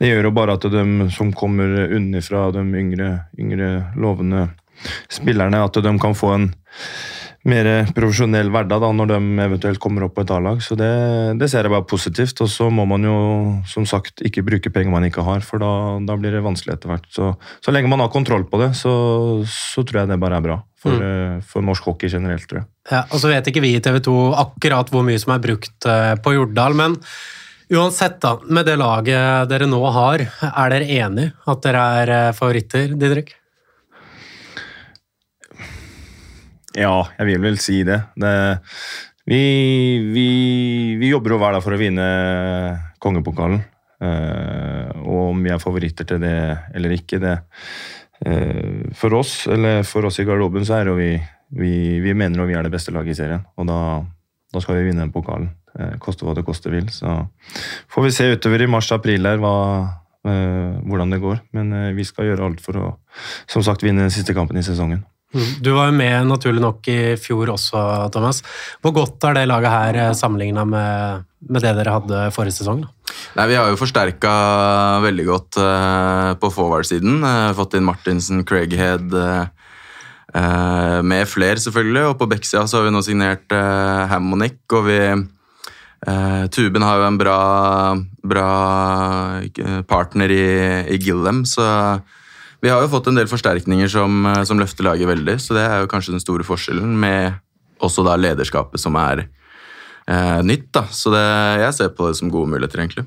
det, 0.00 0.08
gjør 0.08 0.30
jo 0.30 0.34
bare 0.38 0.56
at 0.56 0.64
de 0.72 1.10
som 1.12 1.34
kommer 1.36 1.92
unnifra, 1.98 2.46
de 2.56 2.64
yngre, 2.64 3.10
yngre 3.36 3.70
lovende 4.00 4.46
spillerne, 5.12 5.60
at 5.60 5.82
de 5.84 5.92
kan 6.00 6.16
få 6.16 6.32
en 6.38 6.48
mer 7.48 7.68
profesjonell 7.96 8.50
hverdag 8.52 8.82
da, 8.82 8.90
når 8.92 9.08
de 9.14 9.18
eventuelt 9.46 9.80
kommer 9.80 10.04
opp 10.04 10.18
på 10.18 10.24
et 10.26 10.32
A-lag. 10.34 10.60
Så 10.64 10.76
det, 10.76 10.90
det, 11.40 11.48
ser 11.48 11.64
jeg 11.64 11.72
bare 11.72 11.88
positivt. 11.88 12.42
Og 12.44 12.50
så 12.52 12.68
må 12.72 12.84
man 12.88 13.06
jo 13.06 13.16
som 13.70 13.86
sagt 13.88 14.20
ikke 14.26 14.44
bruke 14.46 14.72
penger 14.72 14.92
man 14.92 15.06
ikke 15.08 15.24
har, 15.24 15.44
for 15.46 15.62
da, 15.62 15.72
da 16.04 16.18
blir 16.20 16.36
det 16.36 16.44
vanskelig 16.44 16.76
etter 16.76 16.92
hvert. 16.92 17.08
Så, 17.14 17.32
så, 17.64 17.72
lenge 17.72 17.90
man 17.92 18.04
har 18.04 18.12
kontroll 18.12 18.44
på 18.50 18.60
det, 18.60 18.74
så, 18.76 18.92
så 19.48 19.86
tror 19.86 20.02
jeg 20.02 20.12
det 20.12 20.20
bare 20.20 20.40
er 20.40 20.46
bra. 20.50 20.60
For, 20.80 20.96
mm. 20.96 21.08
Eh, 21.08 21.40
for, 21.48 21.64
norsk 21.64 21.90
hockey 21.90 22.12
generelt, 22.12 22.44
tror 22.48 22.62
jeg. 22.62 22.70
Ja, 22.92 23.04
og 23.08 23.20
så 23.22 23.32
vet 23.32 23.48
ikke 23.48 23.64
vi 23.64 23.74
i 23.76 23.82
TV 23.84 24.00
2 24.04 24.16
akkurat 24.44 24.92
hvor 24.92 25.04
mye 25.06 25.20
som 25.20 25.34
er 25.36 25.44
brukt 25.44 25.88
eh, 25.88 26.14
på 26.20 26.36
Jordal, 26.36 26.76
men 26.76 26.96
uansett, 27.70 28.16
da, 28.20 28.36
med 28.48 28.68
det 28.68 28.76
laget 28.80 29.48
dere 29.48 29.68
nå 29.68 29.80
har, 29.96 30.24
er 30.50 30.72
dere 30.72 30.88
enig 31.04 31.28
at 31.48 31.64
dere 31.64 31.84
er 32.00 32.16
eh, 32.16 32.32
favoritter, 32.36 32.96
Didrik? 33.00 33.36
Ja, 36.78 37.02
jeg 37.18 37.26
vil 37.26 37.42
vel 37.42 37.58
si 37.58 37.80
det. 37.86 37.98
det 38.20 38.34
vi, 39.30 39.42
vi, 40.12 40.28
vi, 40.98 41.10
jobber 41.10 41.34
jo 41.34 41.38
hver 41.40 41.54
dag 41.54 41.64
for 41.64 41.76
å 41.76 41.80
vinne 41.80 42.06
kongepokalen. 43.02 43.60
Uh, 44.00 44.88
og 45.04 45.34
om 45.34 45.42
vi 45.44 45.52
er 45.52 45.60
favoritter 45.60 46.06
til 46.08 46.22
det 46.22 46.36
eller 46.72 46.94
ikke, 46.94 47.18
det 47.20 47.34
uh, 48.24 48.88
For 48.96 49.12
oss, 49.18 49.44
eller 49.44 49.84
for 49.84 50.08
oss 50.08 50.22
i 50.22 50.24
garderoben, 50.24 50.64
så 50.64 50.78
er 50.78 50.88
det 50.88 50.94
jo 50.94 50.96
vi, 50.96 51.10
vi, 51.60 51.74
vi 52.00 52.16
mener 52.16 52.40
jo 52.40 52.48
vi 52.48 52.56
er 52.56 52.64
det 52.64 52.72
beste 52.72 52.94
laget 52.96 53.12
i 53.12 53.20
serien. 53.20 53.44
Og 53.60 53.68
da, 53.68 53.80
da 54.54 54.64
skal 54.64 54.80
vi 54.80 54.88
vinne 54.88 55.04
den 55.04 55.14
pokalen. 55.14 55.52
Uh, 55.76 55.94
koste 56.02 56.24
hva 56.26 56.34
det 56.38 56.46
koste 56.48 56.72
vil. 56.72 56.88
Så 56.94 57.18
får 57.92 58.08
vi 58.08 58.16
se 58.16 58.30
utover 58.32 58.64
i 58.64 58.70
mars-april 58.72 59.28
her 59.30 59.42
hva, 59.42 59.54
hvordan 60.20 61.14
det 61.14 61.22
går. 61.22 61.38
Men 61.56 61.72
vi 61.96 62.04
skal 62.04 62.26
gjøre 62.28 62.50
alt 62.50 62.64
for 62.64 62.76
å 62.76 62.88
som 63.48 63.62
sagt 63.64 63.84
vinne 63.84 64.04
den 64.04 64.12
siste 64.12 64.34
kampen 64.36 64.58
i 64.60 64.64
sesongen. 64.64 65.04
Du 65.30 65.70
var 65.76 65.90
jo 65.90 65.94
med 65.94 66.26
naturlig 66.26 66.62
nok 66.62 66.88
i 66.90 67.14
fjor 67.20 67.52
også, 67.54 67.80
Thomas. 68.14 68.42
Hvor 68.82 68.94
godt 68.96 69.22
er 69.28 69.36
det 69.38 69.46
laget 69.46 69.70
her 69.70 69.98
eh, 70.02 70.16
sammenligna 70.18 70.64
med, 70.66 71.26
med, 71.46 71.62
det 71.62 71.76
dere 71.78 71.94
hadde 72.00 72.24
forrige 72.34 72.58
sesong? 72.58 72.82
Nei, 73.38 73.46
Vi 73.52 73.58
har 73.58 73.70
jo 73.70 73.78
forsterka 73.78 74.32
veldig 75.06 75.26
godt 75.28 75.60
uh, 75.62 76.34
på 76.40 76.50
forward-siden. 76.54 77.22
Uh, 77.22 77.54
fått 77.54 77.78
inn 77.78 77.86
Martinsen, 77.86 78.42
Craighead 78.46 79.14
uh, 79.14 79.46
med 81.06 81.30
flere, 81.30 81.62
selvfølgelig. 81.62 82.08
Og 82.10 82.18
på 82.18 82.30
backsida 82.30 82.66
har 82.66 82.88
vi 82.88 82.94
nå 82.94 83.02
signert 83.06 83.54
uh, 83.54 84.10
Hammonick, 84.10 84.64
og 84.74 84.88
vi 84.90 85.02
Tuben 86.00 86.80
har 86.80 86.96
jo 86.96 87.02
en 87.04 87.16
bra, 87.20 87.40
bra 88.24 88.44
partner 89.84 90.32
i, 90.32 90.46
i 90.88 90.96
Gillem, 90.96 91.42
så 91.44 91.66
vi 92.60 92.68
har 92.68 92.82
jo 92.84 92.90
fått 92.92 93.08
en 93.08 93.18
del 93.18 93.28
forsterkninger 93.30 93.88
som, 93.88 94.24
eh, 94.26 94.42
som, 94.44 94.60
løfter 94.60 94.86
laget 94.86 95.08
veldig, 95.08 95.36
så 95.40 95.56
det 95.56 95.64
er 95.64 95.82
jo 95.82 95.90
kanskje 95.90 96.16
den 96.16 96.22
store 96.22 96.46
forskjellen, 96.46 96.96
med 97.00 97.38
også 97.80 98.04
da 98.04 98.16
lederskapet 98.20 98.82
som 98.82 98.96
er 99.00 99.24
eh, 99.24 100.40
nytt. 100.44 100.68
da. 100.72 100.84
Så 100.92 101.12
det, 101.14 101.24
jeg 101.64 101.76
ser 101.78 101.94
på 101.96 102.10
det 102.10 102.18
som 102.20 102.32
gode 102.32 102.52
muligheter, 102.52 102.82
egentlig. 102.82 103.06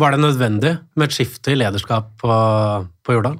Var 0.00 0.14
det 0.14 0.22
nødvendig 0.24 0.78
med 0.96 1.08
et 1.08 1.16
skifte 1.16 1.52
i 1.52 1.58
lederskap 1.58 2.14
på, 2.18 2.38
på 3.04 3.18
Jordal? 3.18 3.36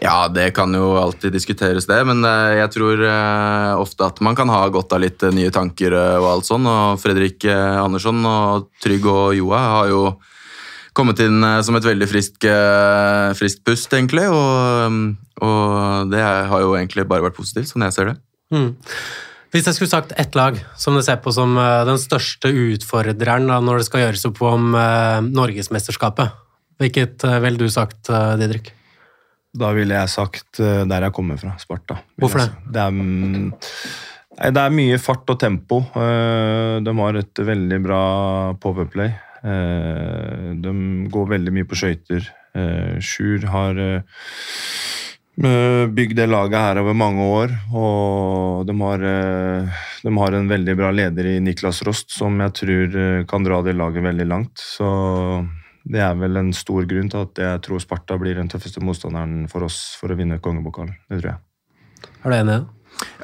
Ja, 0.00 0.28
det 0.32 0.50
kan 0.56 0.72
jo 0.74 0.94
alltid 0.96 1.32
diskuteres, 1.36 1.86
det. 1.86 2.00
Men 2.08 2.24
eh, 2.26 2.58
jeg 2.58 2.74
tror 2.74 3.04
eh, 3.06 3.78
ofte 3.78 4.10
at 4.10 4.20
man 4.24 4.36
kan 4.36 4.50
ha 4.50 4.64
godt 4.72 4.96
av 4.96 5.04
litt 5.04 5.22
nye 5.30 5.54
tanker 5.54 5.94
og 5.94 6.28
alt 6.34 6.50
sånn. 6.50 6.66
Og 6.66 6.98
Fredrik 7.00 7.46
Andersson 7.46 8.24
og 8.26 8.70
Trygg 8.82 9.06
og 9.06 9.38
Joa 9.38 9.62
har 9.76 9.94
jo 9.94 10.04
kommet 10.96 11.20
inn 11.22 11.42
eh, 11.44 11.60
som 11.66 11.76
et 11.78 11.86
veldig 11.86 12.08
friskt 12.10 12.46
eh, 12.48 13.30
frisk 13.38 13.64
pust, 13.66 13.92
egentlig. 13.96 14.26
Og, 14.30 14.92
mm, 14.92 15.08
og, 15.46 16.10
det 16.12 16.22
har 16.22 16.64
jo 16.64 16.74
egentlig 16.78 17.06
bare 17.10 17.28
vært 17.28 17.38
positivt, 17.38 17.70
sånn 17.70 17.86
jeg 17.86 17.96
ser 17.96 18.12
det. 18.12 18.16
Mm. 18.54 18.72
Hvis 19.50 19.66
jeg 19.66 19.76
skulle 19.76 19.90
sagt 19.90 20.12
ett 20.20 20.36
lag 20.38 20.58
som 20.78 20.94
du 20.94 21.02
ser 21.06 21.18
på 21.22 21.32
som 21.34 21.56
eh, 21.58 21.84
den 21.88 22.00
største 22.02 22.50
utfordreren 22.50 23.50
når 23.50 23.80
det 23.80 23.88
skal 23.88 24.06
gjøres 24.06 24.28
opp 24.30 24.44
om 24.46 24.74
Norgesmesterskapet, 25.30 26.36
hvilket 26.80 27.26
ville 27.44 27.60
du 27.60 27.68
sagt, 27.68 28.08
Didrik? 28.40 28.70
Da 29.60 29.72
ville 29.76 29.98
jeg 29.98 30.12
sagt 30.12 30.60
der 30.60 31.04
jeg 31.04 31.12
kommer 31.12 31.36
fra, 31.36 31.56
Sparta. 31.60 31.98
Hvorfor 32.22 32.44
det? 32.44 32.52
Det 32.72 32.80
er, 32.80 32.94
mm, 32.94 33.50
det 34.54 34.62
er, 34.62 34.72
mye 34.72 35.00
fart 35.02 35.28
og 35.34 35.40
tempo. 35.42 35.82
De 35.92 36.94
har 37.02 37.18
et 37.20 37.42
veldig 37.50 37.80
bra 37.84 38.04
powerplay. 38.62 39.10
Eh, 39.40 40.52
de 40.60 40.72
går 41.08 41.28
veldig 41.34 41.52
mye 41.54 41.68
på 41.68 41.78
skøyter. 41.78 42.26
Eh, 42.56 42.96
Sjur 43.00 43.46
har 43.48 43.78
eh, 43.80 44.02
bygd 45.88 46.18
det 46.18 46.28
laget 46.28 46.60
her 46.60 46.80
over 46.82 46.92
mange 46.96 47.24
år, 47.24 47.48
og 47.72 48.66
de 48.68 48.74
har, 48.82 49.00
de 50.04 50.12
har, 50.18 50.32
en 50.36 50.50
veldig 50.50 50.74
bra 50.76 50.90
leder 50.92 51.24
i 51.30 51.38
Niklas 51.40 51.80
Rost, 51.88 52.10
som 52.12 52.36
jeg 52.44 52.52
tror 52.58 52.98
kan 53.30 53.46
dra 53.46 53.62
det 53.64 53.78
laget 53.78 54.04
veldig 54.04 54.26
langt. 54.28 54.60
Så 54.60 54.84
det 55.88 56.02
er 56.04 56.18
vel 56.20 56.36
en 56.36 56.52
stor 56.52 56.84
grunn 56.84 57.08
til 57.08 57.24
at 57.24 57.40
jeg 57.40 57.62
tror 57.64 57.80
Sparta 57.80 58.20
blir 58.20 58.36
den 58.36 58.52
tøffeste 58.52 58.84
motstanderen 58.84 59.48
for 59.48 59.64
oss 59.64 59.96
for 59.96 60.12
å 60.12 60.18
vinne 60.18 60.42
kongepokalen. 60.44 60.92
Det 61.08 61.22
tror 61.22 61.32
jeg. 61.32 61.40
Er 62.20 62.28
du 62.28 62.36
enig? 62.36 62.60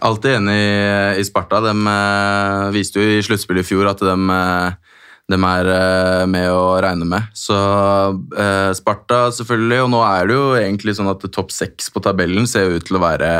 Alltid 0.08 0.38
enig 0.38 0.60
i 1.20 1.28
Sparta. 1.28 1.60
De 1.60 1.76
viste 2.72 2.96
jo 3.02 3.04
i 3.18 3.20
sluttspillet 3.28 3.66
i 3.66 3.70
fjor 3.74 3.92
at 3.92 4.00
de 4.00 4.16
de 5.26 5.38
er 5.42 5.68
eh, 5.74 6.24
med 6.30 6.48
å 6.54 6.76
regne 6.82 7.06
med. 7.08 7.30
Så 7.34 7.56
eh, 8.38 8.70
Sparta, 8.78 9.26
selvfølgelig. 9.34 9.80
Og 9.86 9.92
nå 9.96 10.02
er 10.06 10.28
det 10.28 10.36
jo 10.36 10.48
egentlig 10.58 10.94
sånn 10.98 11.10
at 11.10 11.26
topp 11.34 11.50
seks 11.54 11.90
på 11.90 12.02
tabellen 12.04 12.46
ser 12.50 12.76
ut 12.76 12.86
til 12.86 12.98
å 12.98 13.02
være 13.02 13.30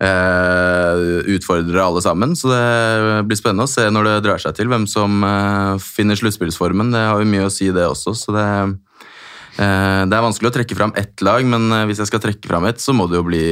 eh, 0.00 1.04
utfordrere 1.36 1.84
alle 1.84 2.02
sammen. 2.04 2.32
Så 2.38 2.48
det 2.52 3.22
blir 3.28 3.40
spennende 3.40 3.68
å 3.68 3.70
se 3.70 3.84
når 3.92 4.08
det 4.08 4.16
drar 4.24 4.42
seg 4.42 4.56
til, 4.56 4.72
hvem 4.72 4.88
som 4.88 5.22
eh, 5.28 5.74
finner 5.82 6.18
sluttspillsformen. 6.18 6.92
Det 6.94 7.06
har 7.10 7.20
jo 7.20 7.32
mye 7.36 7.48
å 7.48 7.52
si, 7.52 7.68
det 7.74 7.84
også. 7.88 8.16
så 8.16 8.36
det 8.38 8.48
eh, 9.60 10.02
det 10.08 10.14
er 10.16 10.24
vanskelig 10.24 10.52
å 10.52 10.56
trekke 10.56 10.76
fram 10.78 10.96
ett 10.96 11.20
lag, 11.26 11.44
men 11.44 11.68
eh, 11.74 11.86
hvis 11.90 12.00
jeg 12.00 12.12
skal 12.14 12.24
trekke 12.24 12.48
fram 12.48 12.68
ett, 12.70 12.80
så 12.80 12.96
må 12.96 13.10
det 13.10 13.20
jo 13.20 13.28
bli 13.28 13.44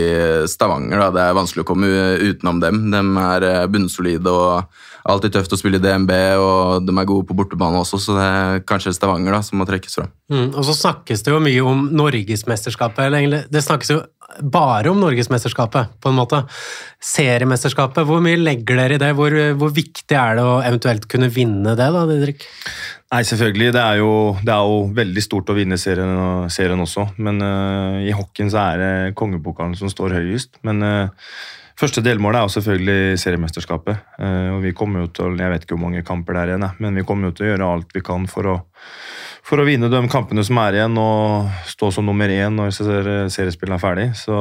Stavanger. 0.49 1.05
Da. 1.05 1.13
Det 1.19 1.25
er 1.29 1.41
vanskelig 1.43 1.67
å 1.67 1.71
komme 1.75 1.95
utenom 2.23 2.65
dem. 2.65 2.87
De 2.95 3.07
er 3.29 3.51
bunnsolide 3.69 4.33
og 4.33 4.85
alltid 5.07 5.37
tøft 5.37 5.55
å 5.55 5.59
spille 5.61 5.79
i 5.81 5.83
DNB, 5.83 6.13
og 6.43 6.87
de 6.87 6.95
er 6.95 7.09
gode 7.09 7.27
på 7.29 7.37
bortebane 7.39 7.79
også, 7.81 8.01
så 8.03 8.17
det 8.17 8.27
er 8.27 8.65
kanskje 8.69 8.95
Stavanger 8.97 9.37
da, 9.37 9.41
som 9.47 9.61
må 9.61 9.67
trekkes 9.69 9.99
fram. 10.01 10.13
Mm, 10.33 10.51
og 10.53 10.67
så 10.67 10.75
snakkes 10.77 11.23
det 11.27 11.35
jo 11.35 11.43
mye 11.43 11.65
om 11.67 11.87
Norgesmesterskapet. 11.97 13.05
eller 13.07 13.23
egentlig 13.23 13.43
Det 13.53 13.63
snakkes 13.65 13.93
jo 13.95 14.01
bare 14.43 14.91
om 14.91 15.01
Norgesmesterskapet, 15.01 15.97
på 16.03 16.11
en 16.11 16.19
måte. 16.19 16.43
Seriemesterskapet, 17.03 18.05
hvor 18.09 18.21
mye 18.25 18.41
legger 18.41 18.81
dere 18.81 18.99
i 18.99 19.01
det? 19.01 19.13
Hvor, 19.17 19.37
hvor 19.61 19.73
viktig 19.75 20.19
er 20.19 20.39
det 20.39 20.45
å 20.45 20.59
eventuelt 20.67 21.07
kunne 21.11 21.31
vinne 21.33 21.77
det, 21.79 21.89
da, 21.95 22.05
Didrik? 22.11 22.47
Nei, 23.15 23.23
selvfølgelig. 23.29 23.71
Det 23.77 23.83
er 23.83 24.01
jo, 24.03 24.13
det 24.43 24.53
er 24.53 24.67
jo 24.67 24.81
veldig 24.97 25.23
stort 25.23 25.53
å 25.53 25.57
vinne 25.57 25.79
serien, 25.79 26.17
serien 26.53 26.83
også. 26.83 27.07
Men 27.23 27.39
uh, 27.45 28.03
i 28.03 28.15
hockeyen 28.17 28.51
så 28.53 28.65
er 28.73 28.83
det 28.83 29.15
kongepokalen 29.19 29.77
som 29.79 29.93
står 29.93 30.19
høyest. 30.19 30.59
Men 30.67 30.83
uh, 30.83 31.31
første 31.81 32.03
delmålet 32.05 32.41
er 32.41 32.47
jo 32.47 32.55
selvfølgelig 32.57 33.21
seriemesterskapet. 33.23 34.03
Uh, 34.21 34.57
og 34.57 34.61
vi 34.65 34.75
kommer 34.77 35.05
jo 35.05 35.13
til, 35.13 35.39
Jeg 35.39 35.53
vet 35.53 35.67
ikke 35.67 35.77
hvor 35.77 35.87
mange 35.89 36.05
kamper 36.07 36.37
det 36.37 36.43
er 36.43 36.55
igjen, 36.55 36.69
men 36.83 37.01
vi 37.01 37.07
kommer 37.07 37.31
jo 37.31 37.37
til 37.37 37.47
å 37.47 37.51
gjøre 37.53 37.73
alt 37.77 37.97
vi 37.97 38.05
kan 38.05 38.29
for 38.31 38.53
å 38.55 38.59
for 39.47 39.63
å 39.63 39.67
vinne 39.67 39.87
de 39.87 39.99
kampene 40.11 40.43
som 40.43 40.59
er 40.59 40.81
igjen, 40.81 40.97
og 40.99 41.51
stå 41.71 41.93
som 41.95 42.07
nummer 42.09 42.27
én 42.27 42.57
når 42.59 42.73
seriespillet 43.31 43.77
er 43.77 43.83
ferdig. 43.83 44.07
Så 44.19 44.35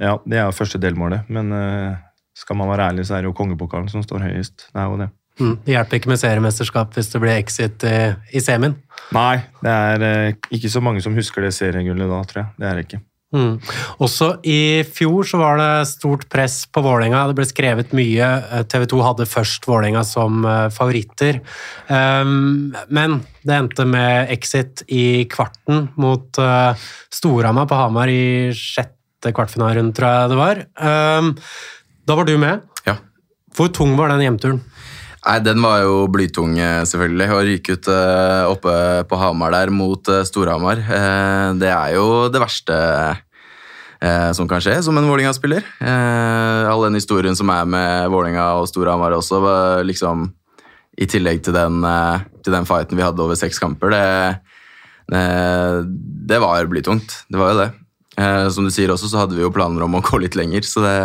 ja, 0.00 0.14
det 0.24 0.38
er 0.38 0.46
jo 0.46 0.56
første 0.56 0.80
delmålet. 0.80 1.28
Men 1.28 1.52
uh, 1.52 1.98
skal 2.36 2.56
man 2.56 2.70
være 2.70 2.90
ærlig, 2.90 3.04
så 3.04 3.18
er 3.18 3.24
det 3.24 3.28
jo 3.28 3.36
kongepokalen 3.36 3.90
som 3.92 4.04
står 4.04 4.24
høyest. 4.30 4.70
Det 4.70 4.80
er 4.80 4.88
jo 4.88 5.00
det. 5.02 5.10
Mm, 5.40 5.52
det 5.64 5.74
hjelper 5.74 6.00
ikke 6.00 6.10
med 6.12 6.20
seriemesterskap 6.20 6.96
hvis 6.96 7.12
det 7.12 7.20
blir 7.22 7.36
exit 7.36 7.84
i, 7.88 7.98
i 8.36 8.42
semien? 8.44 8.74
Nei, 9.14 9.42
det 9.64 9.76
er 9.76 10.34
ikke 10.52 10.72
så 10.72 10.82
mange 10.84 11.04
som 11.04 11.16
husker 11.16 11.44
det 11.44 11.54
seriegullet 11.56 12.10
da, 12.10 12.24
tror 12.28 12.42
jeg. 12.42 12.50
Det 12.60 12.68
er 12.68 12.76
det 12.76 12.88
ikke. 12.88 13.02
Mm. 13.30 13.60
Også 14.02 14.32
i 14.42 14.82
fjor 14.90 15.26
så 15.28 15.38
var 15.38 15.60
det 15.60 15.88
stort 15.92 16.26
press 16.32 16.64
på 16.66 16.82
Vålerenga. 16.82 17.28
Det 17.30 17.36
ble 17.38 17.46
skrevet 17.46 17.92
mye. 17.94 18.26
Eh, 18.26 18.64
TV 18.66 18.88
2 18.90 19.02
hadde 19.06 19.28
først 19.30 19.68
Vålerenga 19.70 20.02
som 20.06 20.42
eh, 20.42 20.66
favoritter. 20.74 21.38
Um, 21.86 22.74
men 22.90 23.20
det 23.46 23.54
endte 23.56 23.86
med 23.86 24.32
exit 24.34 24.82
i 24.90 25.24
kvarten 25.30 25.88
mot 26.00 26.40
uh, 26.42 26.74
Storhamar 27.14 27.70
på 27.70 27.78
Hamar 27.78 28.10
i 28.12 28.50
sjette 28.56 29.32
kvartfinalerunde, 29.36 29.94
tror 29.96 30.10
jeg 30.10 30.32
det 30.32 30.40
var. 30.40 30.64
Um, 30.76 31.32
da 32.10 32.18
var 32.18 32.26
du 32.26 32.34
med. 32.40 32.66
Ja. 32.88 32.98
Hvor 33.56 33.70
tung 33.74 33.94
var 33.98 34.10
den 34.12 34.26
hjemturen? 34.26 34.60
Nei, 35.20 35.36
Den 35.44 35.60
var 35.60 35.82
jo 35.84 36.06
blytung, 36.08 36.54
selvfølgelig. 36.88 37.26
Å 37.28 37.40
ryke 37.44 37.76
ut 37.76 37.88
uh, 37.92 38.48
oppe 38.48 38.72
på 39.08 39.18
Hamar 39.20 39.52
der 39.52 39.72
mot 39.74 40.08
uh, 40.08 40.22
Storhamar. 40.24 40.80
Det 41.60 41.68
er 41.68 41.96
jo 41.98 42.06
det 42.32 42.40
verste 42.42 42.78
som 44.32 44.46
kan 44.48 44.62
skje 44.64 44.78
som 44.80 44.96
en 44.96 45.04
Vålinga-spiller. 45.04 45.60
all 45.84 46.84
den 46.86 46.94
historien 46.96 47.36
som 47.36 47.50
er 47.52 47.66
med 47.68 48.06
Vålinga 48.08 48.46
og 48.56 48.64
Storhamar 48.70 49.12
også, 49.12 49.42
liksom 49.84 50.22
I 50.96 51.04
tillegg 51.04 51.42
til 51.44 51.52
den, 51.52 51.84
til 52.40 52.54
den, 52.54 52.64
fighten 52.64 52.96
vi 52.96 53.04
hadde 53.04 53.20
over 53.20 53.36
seks 53.36 53.60
kamper, 53.60 53.92
det, 53.92 55.20
det 56.32 56.40
var 56.40 56.64
blytungt. 56.72 57.12
Det 57.28 57.42
var 57.42 57.52
jo 57.52 57.60
det. 57.60 57.68
som 58.56 58.64
du 58.64 58.72
sier 58.72 58.88
også, 58.88 59.12
så 59.12 59.20
hadde 59.20 59.36
vi 59.36 59.44
jo 59.44 59.52
planer 59.52 59.84
om 59.84 60.00
å 60.00 60.00
gå 60.00 60.22
litt 60.24 60.40
lenger, 60.40 60.64
så 60.64 60.80
det 60.86 60.96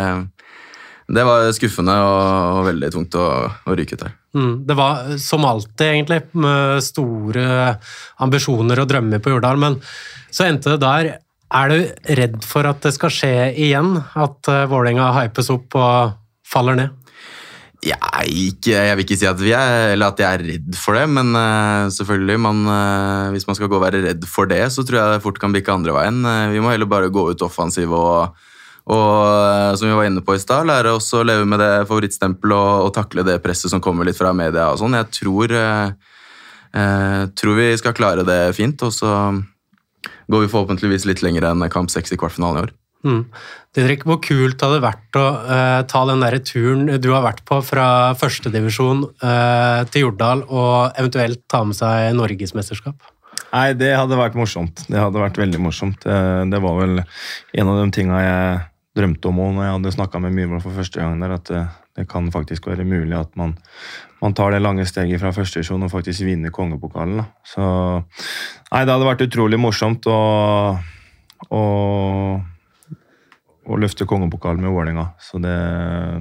det 1.06 1.22
var 1.22 1.46
skuffende 1.54 1.94
og, 2.02 2.64
veldig 2.66 2.88
tungt 2.94 3.14
å, 3.18 3.26
å 3.46 3.76
ryke 3.78 3.94
ut 3.94 4.02
der. 4.02 4.16
Mm, 4.36 4.54
det 4.66 4.76
var 4.78 5.12
som 5.22 5.46
alltid, 5.46 5.86
egentlig, 5.86 6.20
med 6.34 6.82
store 6.84 7.76
ambisjoner 8.24 8.82
og 8.82 8.90
drømmer 8.90 9.22
på 9.22 9.36
Jordal, 9.36 9.60
men 9.62 9.78
så 10.34 10.48
endte 10.48 10.74
det 10.74 10.82
der. 10.82 11.12
Er 11.54 11.70
du 11.70 12.12
redd 12.18 12.40
for 12.42 12.66
at 12.66 12.82
det 12.82 12.96
skal 12.96 13.12
skje 13.14 13.34
igjen? 13.54 13.94
At 14.18 14.50
uh, 14.50 14.64
Vålerenga 14.66 15.12
hypes 15.20 15.52
opp 15.54 15.78
og 15.78 16.16
faller 16.46 16.80
ned? 16.80 17.02
Ja, 17.86 18.00
ikke, 18.24 18.72
jeg 18.72 18.96
vil 18.96 19.04
ikke 19.04 19.18
si 19.20 19.28
at, 19.28 19.38
vi 19.38 19.52
er, 19.54 19.92
eller 19.92 20.10
at 20.10 20.18
jeg 20.18 20.26
er 20.26 20.44
redd 20.48 20.78
for 20.80 20.98
det, 20.98 21.04
men 21.12 21.30
uh, 21.38 21.86
selvfølgelig 21.92 22.38
man, 22.42 22.64
uh, 22.66 23.30
Hvis 23.30 23.46
man 23.46 23.58
skal 23.58 23.70
gå 23.70 23.78
og 23.78 23.84
være 23.84 24.02
redd 24.08 24.26
for 24.26 24.50
det, 24.50 24.64
så 24.74 24.82
tror 24.82 24.98
jeg 24.98 25.14
det 25.14 25.22
fort 25.22 25.38
kan 25.38 25.54
bikke 25.54 25.70
andre 25.70 25.94
veien. 25.94 26.18
Uh, 26.26 26.50
vi 26.50 26.62
må 26.64 26.74
heller 26.74 26.90
bare 26.90 27.12
gå 27.14 27.28
ut 27.30 27.46
offensiv 27.46 27.94
og 27.94 28.34
og 28.86 29.14
eh, 29.18 29.72
som 29.74 29.88
vi 29.88 29.96
var 29.98 30.06
inne 30.06 30.22
på 30.22 30.36
i 30.36 30.42
stad, 30.42 30.68
lære 30.68 30.94
oss 30.94 31.10
å 31.16 31.24
leve 31.26 31.46
med 31.48 31.58
det 31.62 31.72
favorittstempelet 31.88 32.54
og, 32.54 32.86
og, 32.86 32.92
takle 32.94 33.26
det 33.26 33.40
presset 33.42 33.72
som 33.72 33.82
kommer 33.82 34.06
litt 34.06 34.18
fra 34.18 34.30
media 34.36 34.68
og 34.70 34.78
sånn. 34.78 34.94
Jeg 34.94 35.10
tror, 35.16 35.54
eh, 35.58 36.16
eh, 36.70 37.22
tror, 37.34 37.58
vi 37.58 37.68
skal 37.80 37.96
klare 37.98 38.26
det 38.26 38.40
fint, 38.58 38.86
og 38.86 38.94
så 38.94 39.10
går 40.30 40.44
vi 40.44 40.50
forhåpentligvis 40.52 41.06
litt 41.10 41.22
lenger 41.26 41.48
enn 41.50 41.66
kamp 41.72 41.90
seks 41.90 42.14
i 42.14 42.20
kvartfinalen 42.20 42.60
i 42.60 42.66
år. 42.68 42.74
Mm. 43.06 43.22
Didrik, 43.76 44.06
hvor 44.08 44.18
kult 44.24 44.62
hadde 44.62 44.78
det 44.78 44.82
vært 44.86 45.18
å 45.20 45.24
uh, 45.46 45.82
ta 45.86 46.00
den 46.08 46.22
der 46.24 46.38
turen 46.42 46.88
du 46.98 47.10
har 47.12 47.22
vært 47.22 47.44
på 47.46 47.60
fra 47.62 48.14
førstedivisjon 48.18 49.04
uh, 49.22 49.84
til 49.92 50.08
Jordal, 50.08 50.42
og 50.48 50.96
eventuelt 50.98 51.44
ta 51.52 51.60
med 51.66 51.78
seg 51.78 52.16
norgesmesterskap? 52.18 53.12
Nei, 53.52 53.68
det 53.78 53.92
hadde 53.94 54.18
vært 54.18 54.34
morsomt. 54.38 54.82
Det 54.88 54.98
hadde 54.98 55.22
vært 55.22 55.38
veldig 55.38 55.60
morsomt. 55.62 56.02
Det 56.02 56.58
var 56.64 56.80
vel 56.80 56.98
en 56.98 57.70
av 57.70 57.78
de 57.78 57.86
tinga 57.94 58.18
jeg 58.24 58.64
drømte 58.96 59.28
om 59.28 59.38
når 59.38 59.66
jeg 59.66 59.74
hadde 59.74 59.92
snakka 59.94 60.20
med 60.24 60.34
Myhrvold 60.36 60.64
for 60.64 60.76
første 60.76 61.00
gang, 61.02 61.20
der, 61.20 61.36
at 61.36 61.50
det, 61.50 61.62
det, 61.98 62.06
kan 62.10 62.28
faktisk 62.32 62.66
være 62.70 62.86
mulig 62.88 63.16
at 63.18 63.32
man, 63.36 63.54
man 64.22 64.34
tar 64.36 64.54
det 64.54 64.62
lange 64.64 64.86
steget 64.88 65.20
fra 65.20 65.34
første 65.36 65.60
divisjon 65.60 65.86
og 65.86 65.92
faktisk 65.92 66.24
vinner 66.26 66.54
kongepokalen. 66.54 67.20
Da. 67.20 67.26
Så 67.46 67.62
Nei, 68.72 68.82
det 68.84 68.92
hadde 68.92 69.08
vært 69.08 69.24
utrolig 69.28 69.60
morsomt 69.60 70.08
å, 70.10 70.20
å, 71.52 71.62
å 73.66 73.80
løfte 73.80 74.08
kongepokalen 74.08 74.64
med 74.64 74.74
Vålerenga. 74.74 75.10
Så 75.22 75.40
det, 75.44 75.56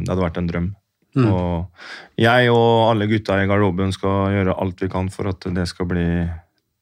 det, 0.03 0.11
hadde 0.11 0.25
vært 0.27 0.41
en 0.41 0.51
drøm. 0.51 0.69
Mm. 1.15 1.27
Og 1.31 2.19
jeg 2.19 2.51
og 2.51 2.89
alle 2.91 3.07
gutta 3.07 3.39
i 3.39 3.47
garderoben 3.47 3.95
skal 3.95 4.35
gjøre 4.35 4.57
alt 4.59 4.83
vi 4.83 4.91
kan 4.91 5.07
for 5.13 5.31
at 5.31 5.47
det 5.55 5.63
skal 5.71 5.87
bli, 5.87 6.07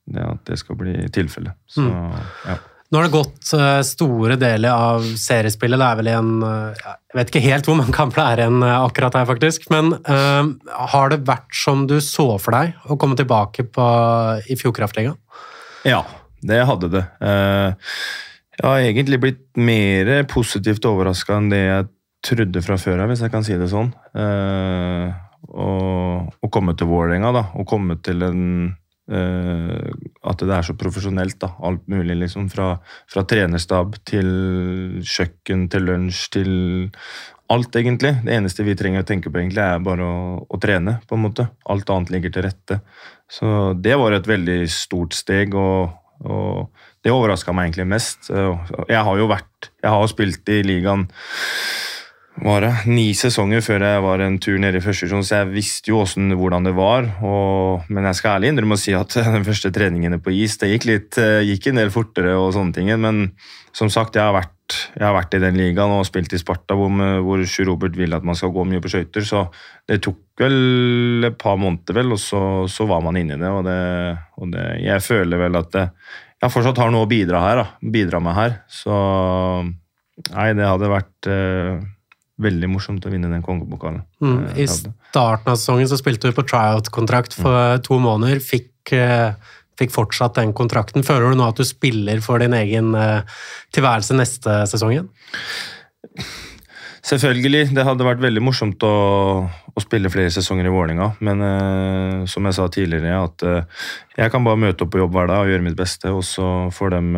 det, 0.10 0.30
det 0.50 0.58
skal 0.62 0.80
bli 0.80 0.98
tilfellet. 1.14 1.54
Så, 1.70 1.86
mm. 1.86 2.30
ja. 2.50 2.62
Nå 2.94 3.00
har 3.00 3.08
det 3.08 3.16
gått 3.16 3.52
eh, 3.58 3.80
store 3.82 4.36
deler 4.38 4.70
av 4.70 5.06
seriespillet. 5.18 5.82
Det 5.82 5.86
er 5.88 5.98
vel 5.98 6.10
en 6.12 6.28
eh, 6.46 6.82
Jeg 7.10 7.18
vet 7.18 7.32
ikke 7.32 7.48
helt 7.48 7.66
hvor 7.66 7.80
mange 7.80 7.96
kamper 7.96 8.20
det 8.22 8.26
er 8.26 8.42
igjen 8.44 8.66
eh, 8.68 8.74
akkurat 8.86 9.18
her, 9.18 9.26
faktisk. 9.26 9.66
Men 9.74 9.96
uh, 10.06 10.52
har 10.92 11.10
det 11.10 11.24
vært 11.26 11.58
som 11.58 11.88
du 11.90 11.96
så 12.06 12.28
for 12.38 12.54
deg 12.54 12.76
å 12.86 12.98
komme 13.02 13.18
tilbake 13.18 13.66
på, 13.66 13.88
i 14.46 14.58
Fjordkraftligaen? 14.62 15.18
Ja, 15.90 16.04
det 16.46 16.62
hadde 16.70 16.92
det. 16.94 17.02
Uh, 17.18 17.74
jeg 18.60 18.68
har 18.68 18.86
egentlig 18.86 19.22
blitt 19.26 19.44
mer 19.58 20.14
positivt 20.30 20.86
overraska 20.86 21.40
enn 21.40 21.50
det 21.50 21.64
jeg 21.64 21.90
trodde 22.30 22.62
fra 22.62 22.78
før 22.78 23.02
av, 23.02 23.10
hvis 23.10 23.26
jeg 23.26 23.34
kan 23.34 23.48
si 23.48 23.58
det 23.58 23.72
sånn. 23.74 23.90
Uh, 24.14 25.10
å 25.50 26.54
komme 26.54 26.78
til 26.78 26.94
Vålerenga, 26.94 27.34
da. 27.34 27.48
Å 27.58 27.66
komme 27.66 27.98
til 28.06 28.22
en 28.30 28.46
at 29.14 30.44
det 30.44 30.56
er 30.56 30.66
så 30.68 30.76
profesjonelt. 30.80 31.40
da, 31.42 31.54
Alt 31.64 31.88
mulig. 31.88 32.16
liksom, 32.18 32.50
Fra, 32.50 32.78
fra 33.10 33.24
trenerstab 33.24 33.98
til 34.06 35.02
kjøkken 35.04 35.70
til 35.70 35.88
lunsj 35.90 36.30
til 36.38 36.52
alt, 37.54 37.76
egentlig. 37.76 38.16
Det 38.24 38.34
eneste 38.34 38.66
vi 38.66 38.76
trenger 38.76 39.04
å 39.04 39.08
tenke 39.08 39.30
på, 39.30 39.40
egentlig, 39.40 39.62
er 39.64 39.84
bare 39.84 40.06
å, 40.06 40.22
å, 40.48 40.60
trene. 40.62 41.00
på 41.08 41.18
en 41.18 41.26
måte. 41.28 41.48
Alt 41.70 41.90
annet 41.94 42.14
ligger 42.14 42.34
til 42.34 42.48
rette. 42.48 42.80
Så 43.30 43.74
det 43.80 43.98
var 44.00 44.16
et 44.16 44.28
veldig 44.30 44.64
stort 44.72 45.14
steg, 45.18 45.56
og, 45.56 45.94
og 46.24 46.70
det 47.04 47.14
overraska 47.14 47.54
meg 47.54 47.72
egentlig 47.72 47.90
mest. 47.94 48.32
Jeg 48.32 49.04
har 49.04 49.18
jo 49.20 49.30
vært 49.32 49.72
Jeg 49.84 49.92
har 49.92 50.08
spilt 50.12 50.50
i 50.50 50.62
ligaen 50.64 51.08
var 52.42 52.64
det, 52.66 52.72
ni 52.90 53.12
sesonger 53.14 53.62
før 53.62 53.84
jeg 53.86 54.02
var 54.02 54.22
en 54.26 54.40
tur 54.42 54.56
nede 54.62 54.80
i 54.80 54.84
første 54.84 55.06
divisjon, 55.06 55.26
så 55.26 55.44
jeg 55.44 55.52
visste 55.54 55.92
jo 55.92 56.00
også 56.02 56.24
hvordan 56.40 56.66
det 56.66 56.74
var. 56.74 57.06
Og, 57.22 57.86
men 57.94 58.08
jeg 58.10 58.18
skal 58.18 58.40
ærlig 58.40 58.50
innrømme 58.50 58.78
å 58.78 58.82
si 58.82 58.96
at 58.98 59.14
de 59.36 59.44
første 59.46 59.70
treningene 59.76 60.18
på 60.24 60.34
is 60.34 60.58
det 60.62 60.72
gikk, 60.72 60.88
litt, 60.90 61.20
eh, 61.22 61.44
gikk 61.46 61.70
en 61.70 61.84
del 61.84 61.94
fortere. 61.94 62.34
og 62.34 62.50
sånne 62.56 62.74
ting, 62.74 62.90
Men 62.98 63.28
som 63.72 63.92
sagt, 63.94 64.18
jeg 64.18 64.26
har 64.26 64.34
vært, 64.34 64.80
jeg 64.98 65.06
har 65.06 65.14
vært 65.14 65.38
i 65.38 65.44
den 65.46 65.62
ligaen 65.62 65.94
og 65.94 66.08
spilt 66.10 66.34
i 66.34 66.42
Sparta, 66.42 66.74
hvor, 66.74 66.90
hvor 67.22 67.46
Sjur 67.46 67.70
Robert 67.70 67.96
vil 67.96 68.18
at 68.18 68.26
man 68.26 68.36
skal 68.36 68.54
gå 68.56 68.66
mye 68.66 68.82
på 68.82 68.90
skøyter. 68.90 69.22
Så 69.22 69.46
det 69.88 70.02
tok 70.02 70.24
vel 70.42 71.30
et 71.30 71.38
par 71.38 71.62
måneder, 71.62 72.02
vel, 72.02 72.18
og 72.18 72.22
så, 72.22 72.66
så 72.66 72.90
var 72.90 73.06
man 73.06 73.20
inne 73.22 73.38
i 73.38 73.42
det. 73.42 73.56
Det, 73.70 73.80
og 74.42 74.54
det, 74.58 74.68
jeg 74.82 75.06
føler 75.06 75.46
vel 75.46 75.62
at 75.62 75.74
det, 75.78 75.88
jeg 76.42 76.52
fortsatt 76.52 76.82
har 76.82 76.90
noe 76.92 77.06
å 77.06 77.14
bidra, 77.14 77.46
her, 77.46 77.62
da, 77.62 77.92
bidra 77.94 78.20
med 78.20 78.36
her. 78.36 78.62
Så 78.68 78.94
nei, 80.34 80.50
det 80.58 80.66
hadde 80.66 80.90
vært 80.92 81.30
uh, 81.30 81.93
veldig 82.44 82.70
morsomt 82.72 83.06
å 83.08 83.12
vinne 83.12 83.32
den 83.32 83.44
kongepokalen. 83.46 84.04
Mm, 84.24 84.46
I 84.60 84.68
starten 84.70 85.52
av 85.52 85.58
sesongen 85.58 85.90
så 85.90 86.00
spilte 86.00 86.30
du 86.30 86.38
på 86.38 86.46
tryout-kontrakt 86.48 87.36
for 87.38 87.78
mm. 87.78 87.84
to 87.88 88.00
måneder. 88.04 88.42
Fikk, 88.44 88.94
eh, 88.96 89.36
fikk, 89.80 89.94
fortsatt 89.96 90.40
den 90.40 90.54
kontrakten. 90.58 91.06
Føler 91.06 91.34
du 91.34 91.40
nå 91.40 91.50
at 91.50 91.60
du 91.60 91.68
spiller 91.68 92.24
for 92.26 92.44
din 92.44 92.56
egen 92.58 92.94
uh, 92.96 93.26
tilværelse 93.76 94.18
neste 94.18 94.64
sesong 94.70 94.96
igjen? 94.96 95.10
Selvfølgelig. 97.04 97.74
Det 97.76 97.84
hadde 97.84 98.08
vært 98.08 98.22
veldig 98.24 98.44
morsomt 98.46 98.84
å, 98.88 98.94
å 99.44 99.84
spille 99.84 100.12
flere 100.14 100.32
sesonger 100.32 100.70
i 100.70 100.72
Vålerenga. 100.72 101.10
Men 101.26 101.44
eh, 101.44 102.22
som 102.32 102.48
jeg 102.48 102.56
sa 102.56 102.70
tidligere, 102.72 103.18
at 103.26 103.44
eh, 103.44 103.90
jeg 104.22 104.32
kan 104.32 104.46
bare 104.46 104.62
møte 104.62 104.86
opp 104.86 104.94
på 104.94 105.02
jobb 105.02 105.18
hver 105.18 105.28
dag 105.34 105.44
og 105.44 105.52
gjøre 105.52 105.66
mitt 105.66 105.76
beste. 105.76 106.14
Og 106.16 106.24
så 106.24 106.48
får 106.72 106.96
dem 106.96 107.12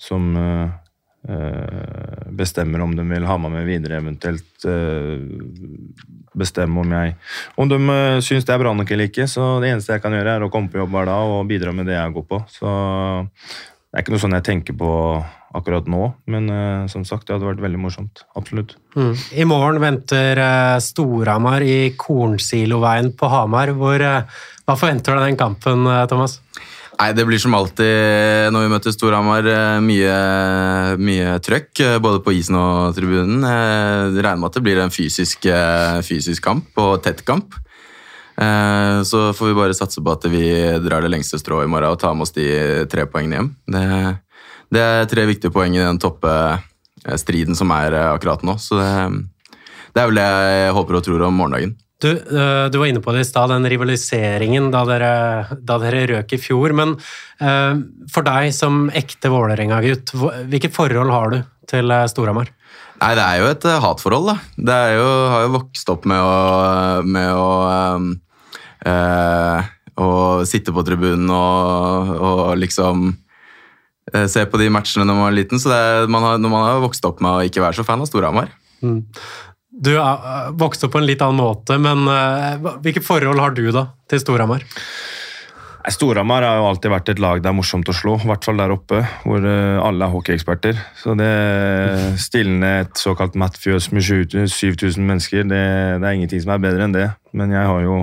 som 0.00 0.28
Eh, 0.36 0.68
bestemmer 2.40 2.80
om 2.80 2.94
de 2.96 3.04
vil 3.08 3.26
ha 3.28 3.36
meg 3.40 3.52
med 3.52 3.66
videre, 3.68 4.00
eventuelt 4.00 4.68
eh, 4.68 5.20
bestemme 6.36 6.80
om 6.82 6.94
jeg 6.94 7.16
Om 7.60 7.70
de 7.70 7.80
eh, 7.94 8.20
syns 8.24 8.46
det 8.46 8.54
er 8.54 8.62
bra 8.62 8.72
nok 8.76 8.92
eller 8.94 9.10
ikke. 9.10 9.26
Så 9.30 9.58
det 9.62 9.72
eneste 9.72 9.96
jeg 9.96 10.04
kan 10.04 10.14
gjøre, 10.16 10.38
er 10.38 10.46
å 10.46 10.52
komme 10.52 10.72
på 10.72 10.80
jobb 10.80 10.94
hver 10.94 11.10
dag 11.10 11.34
og 11.34 11.44
bidra 11.50 11.74
med 11.76 11.90
det 11.90 11.98
jeg 11.98 12.16
går 12.16 12.26
på. 12.30 12.40
Så 12.52 12.70
det 12.70 13.98
er 13.98 14.04
ikke 14.04 14.14
noe 14.14 14.22
sånn 14.22 14.38
jeg 14.38 14.46
tenker 14.46 14.78
på 14.78 14.90
akkurat 15.50 15.88
nå, 15.90 16.04
men 16.30 16.44
uh, 16.46 16.84
som 16.86 17.02
sagt, 17.02 17.24
det 17.26 17.34
hadde 17.34 17.48
vært 17.48 17.62
veldig 17.64 17.80
morsomt. 17.82 18.20
Absolutt. 18.38 18.76
Mm. 18.94 19.16
I 19.34 19.46
morgen 19.50 19.80
venter 19.82 20.38
uh, 20.38 20.76
Storhamar 20.78 21.64
i 21.66 21.90
Kornsiloveien 21.98 23.10
på 23.18 23.30
Hamar. 23.32 23.72
Hvor, 23.74 23.98
uh, 23.98 24.44
hva 24.62 24.76
forventer 24.78 25.10
du 25.10 25.18
av 25.18 25.26
den 25.26 25.40
kampen, 25.40 25.90
Thomas? 26.12 26.38
Nei, 27.00 27.14
Det 27.16 27.24
blir 27.24 27.40
som 27.40 27.54
alltid 27.56 28.52
når 28.52 28.66
vi 28.66 28.72
møter 28.74 28.92
Storhamar, 28.92 29.46
mye, 29.80 30.16
mye 31.00 31.38
trøkk. 31.40 31.80
Både 32.04 32.20
på 32.20 32.34
isen 32.36 32.58
og 32.60 32.92
tribunen. 32.96 33.40
Jeg 33.40 34.20
regner 34.20 34.42
med 34.42 34.50
at 34.50 34.58
det 34.58 34.64
blir 34.66 34.82
en 34.82 34.92
fysisk, 34.92 35.48
fysisk 36.04 36.44
kamp 36.44 36.76
og 36.76 37.00
tett 37.06 37.24
kamp. 37.24 37.56
Eh, 38.40 39.02
så 39.02 39.32
får 39.36 39.46
vi 39.46 39.58
bare 39.58 39.76
satse 39.76 40.00
på 40.00 40.12
at 40.14 40.24
vi 40.32 40.44
drar 40.80 41.04
det 41.04 41.10
lengste 41.12 41.38
strået 41.40 41.68
i 41.68 41.70
morgen 41.70 41.92
og 41.92 42.00
tar 42.00 42.14
med 42.16 42.24
oss 42.24 42.32
de 42.32 42.46
tre 42.88 43.04
poengene 43.10 43.36
hjem. 43.36 43.50
Det, 43.74 43.82
det 44.72 44.84
er 44.84 45.10
tre 45.10 45.26
viktige 45.28 45.52
poeng 45.52 45.76
i 45.76 45.82
den 45.82 46.00
toppestriden 46.00 47.58
som 47.58 47.74
er 47.76 47.98
eh, 47.98 48.08
akkurat 48.14 48.44
nå. 48.46 48.56
Så 48.62 48.80
det, 48.80 48.88
det 49.92 50.02
er 50.02 50.08
vel 50.08 50.22
det 50.22 50.28
jeg 50.30 50.76
håper 50.78 51.00
og 51.00 51.04
tror 51.04 51.26
om 51.28 51.40
morgendagen. 51.42 51.76
Du, 52.00 52.08
eh, 52.10 52.66
du, 52.72 52.78
var 52.80 52.88
inne 52.88 53.02
på 53.04 53.12
det 53.14 53.24
i 53.24 53.28
stad, 53.28 53.52
den 53.52 53.68
rivaliseringen 53.68 54.70
da 54.72 54.84
dere, 54.88 55.12
da 55.60 55.80
dere, 55.82 56.06
røk 56.14 56.36
i 56.36 56.40
fjor. 56.40 56.74
Men 56.76 56.94
uh, 57.42 57.74
for 58.12 58.26
deg 58.26 58.54
som 58.56 58.86
ekte 58.96 59.32
Vålerenga-gutt, 59.32 60.14
hvilket 60.48 60.74
forhold 60.76 61.12
har 61.12 61.34
du 61.34 61.42
til 61.70 61.92
Storhamar? 62.10 62.48
Nei, 63.00 63.12
Det 63.16 63.24
er 63.24 63.36
jo 63.40 63.50
et 63.52 63.68
hatforhold, 63.84 64.32
da. 64.32 64.38
Det 64.70 64.80
jo, 64.98 65.04
har 65.32 65.44
jo 65.46 65.52
vokst 65.58 65.92
opp 65.92 66.08
med 66.08 66.20
å, 66.20 67.04
med 67.04 67.30
å 67.32 67.52
um, 67.96 68.10
Eh, 70.00 70.44
sitte 70.48 70.72
på 70.72 70.84
tribunen 70.86 71.28
og, 71.34 72.12
og 72.16 72.40
liksom 72.60 73.10
eh, 74.14 74.26
se 74.30 74.46
på 74.48 74.60
de 74.60 74.70
matchene 74.72 75.04
når 75.04 75.18
man 75.18 75.28
var 75.28 75.36
liten. 75.36 75.60
Så 75.60 75.72
er, 75.74 76.08
man 76.10 76.24
har, 76.24 76.40
når 76.40 76.52
man 76.52 76.66
har 76.68 76.82
vokst 76.84 77.04
opp 77.08 77.20
med 77.24 77.30
å 77.30 77.46
ikke 77.46 77.64
være 77.64 77.80
så 77.80 77.86
fan 77.86 78.02
av 78.02 78.08
Storhamar. 78.10 78.52
Mm. 78.80 79.02
Du 79.80 79.94
vokste 79.96 80.58
vokst 80.60 80.84
opp 80.84 80.92
på 80.92 81.00
en 81.00 81.08
litt 81.08 81.22
annen 81.24 81.40
måte, 81.40 81.78
men 81.80 82.04
uh, 82.04 82.76
hvilke 82.84 83.00
forhold 83.04 83.40
har 83.40 83.56
du 83.56 83.64
da 83.72 83.88
til 84.10 84.20
Storhamar? 84.20 84.66
Storhamar 85.88 86.44
har 86.44 86.58
jo 86.60 86.66
alltid 86.68 86.92
vært 86.92 87.08
et 87.08 87.20
lag 87.24 87.40
det 87.40 87.48
er 87.48 87.56
morsomt 87.56 87.88
å 87.88 87.94
slå, 87.96 88.18
i 88.20 88.28
hvert 88.28 88.44
fall 88.44 88.60
der 88.60 88.74
oppe, 88.74 88.98
hvor 89.24 89.46
eh, 89.48 89.78
alle 89.80 90.04
er 90.04 90.12
hockeyeksperter. 90.12 90.76
Så 91.00 91.14
det 91.16 91.30
stillende 92.20 92.68
et 92.82 93.00
såkalt 93.00 93.38
Matfjøs 93.40 93.88
med 93.96 94.04
7000 94.04 95.00
mennesker, 95.00 95.48
det, 95.48 95.62
det, 96.02 96.04
er 96.04 96.18
ingenting 96.18 96.44
som 96.44 96.52
er 96.52 96.60
bedre 96.66 96.84
enn 96.84 96.94
det. 96.94 97.06
Men 97.32 97.56
jeg 97.56 97.64
har 97.64 97.80
jo 97.86 97.96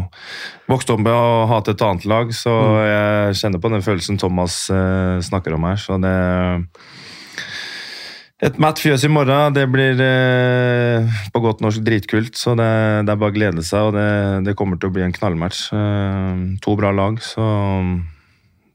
vokst 0.74 0.90
opp 0.90 1.06
med 1.06 1.14
å 1.14 1.46
hate 1.54 1.78
et 1.78 1.86
annet 1.86 2.10
lag, 2.10 2.34
så 2.34 2.56
mm. 2.58 2.80
jeg 2.90 3.40
kjenner 3.44 3.62
på 3.62 3.74
den 3.76 3.86
følelsen 3.86 4.18
Thomas 4.26 4.64
snakker 5.30 5.54
om 5.54 5.70
her. 5.70 5.78
så 5.78 6.02
det 6.02 6.18
et 8.38 8.58
matt 8.62 8.78
fjøs 8.78 9.02
i 9.08 9.10
morgen, 9.10 9.56
det 9.56 9.64
blir 9.74 9.98
eh, 10.04 11.16
på 11.34 11.42
godt 11.42 11.64
norsk 11.66 11.82
dritkult. 11.86 12.38
Så 12.38 12.54
det, 12.58 12.68
det, 13.08 13.14
er 13.14 13.18
bare 13.18 13.34
å 13.34 13.38
glede 13.38 13.64
seg, 13.66 13.90
og 13.90 13.98
det, 13.98 14.10
det, 14.46 14.58
kommer 14.60 14.78
til 14.78 14.92
å 14.92 14.94
bli 14.94 15.06
en 15.08 15.16
knallmatch. 15.16 15.64
Eh, 15.74 16.46
to 16.62 16.76
bra 16.78 16.94
lag, 16.94 17.18
så 17.26 17.48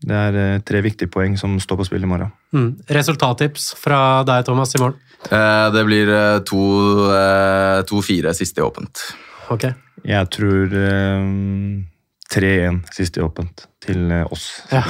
det 0.02 0.18
er 0.18 0.40
eh, 0.40 0.60
tre 0.66 0.82
viktige 0.82 1.10
poeng 1.12 1.36
som 1.38 1.54
står 1.62 1.78
på 1.78 1.86
spill 1.86 2.06
i 2.06 2.10
morgen. 2.10 2.32
Mm. 2.56 2.70
Resultattips 2.98 3.72
fra 3.78 4.00
deg, 4.26 4.42
Thomas, 4.48 4.74
i 4.74 4.82
morgen? 4.82 4.98
Eh, 5.30 5.68
det 5.76 5.86
blir 5.86 6.10
2-4 6.50 7.86
eh, 7.86 8.34
siste 8.34 8.62
i 8.62 8.66
åpent. 8.66 9.06
Ok. 9.54 9.68
Jeg 10.02 10.30
tror 10.34 10.74
3-1 12.32 12.80
siste 12.94 13.20
i 13.20 13.24
åpent 13.24 13.66
til 13.82 14.10
eh, 14.14 14.32
oss. 14.32 14.46
Ja. 14.70 14.82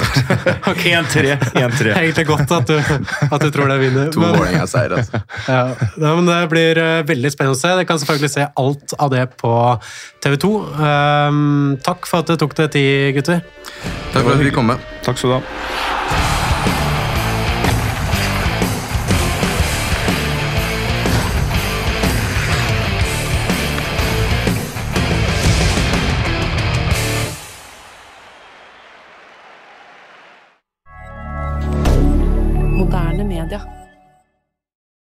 1-3. 0.73 1.35
Egentlig 1.97 2.25
godt 2.29 2.51
at 2.53 2.69
du, 2.69 2.77
at 2.77 3.41
du 3.41 3.49
tror 3.53 3.71
det 3.71 3.79
vinner. 3.81 4.11
To 4.13 4.21
Vålerenga-seier, 4.23 4.97
altså. 4.99 5.23
Ja, 5.53 6.13
men 6.15 6.29
det 6.29 6.39
blir 6.51 6.79
uh, 6.79 7.01
veldig 7.09 7.33
spennende 7.33 7.57
å 7.57 7.59
se. 7.59 7.73
Dere 7.73 7.89
kan 7.89 8.01
selvfølgelig 8.01 8.33
se 8.35 8.47
alt 8.63 8.95
av 8.99 9.13
det 9.13 9.25
på 9.41 9.53
TV 10.23 10.37
2. 10.45 10.53
Um, 10.53 10.83
ehm, 10.87 11.77
takk 11.85 12.09
for 12.09 12.23
at 12.23 12.31
du 12.31 12.37
tok 12.39 12.55
deg 12.61 12.73
tid, 12.77 13.11
gutter. 13.17 13.43
Takk 14.13 14.21
for 14.21 14.35
at 14.37 14.45
vi 14.45 14.53
kom 14.53 14.71
med. 14.71 14.91
Takk 15.05 15.19
skal 15.19 15.35
du 15.35 15.39
ha. 15.39 16.12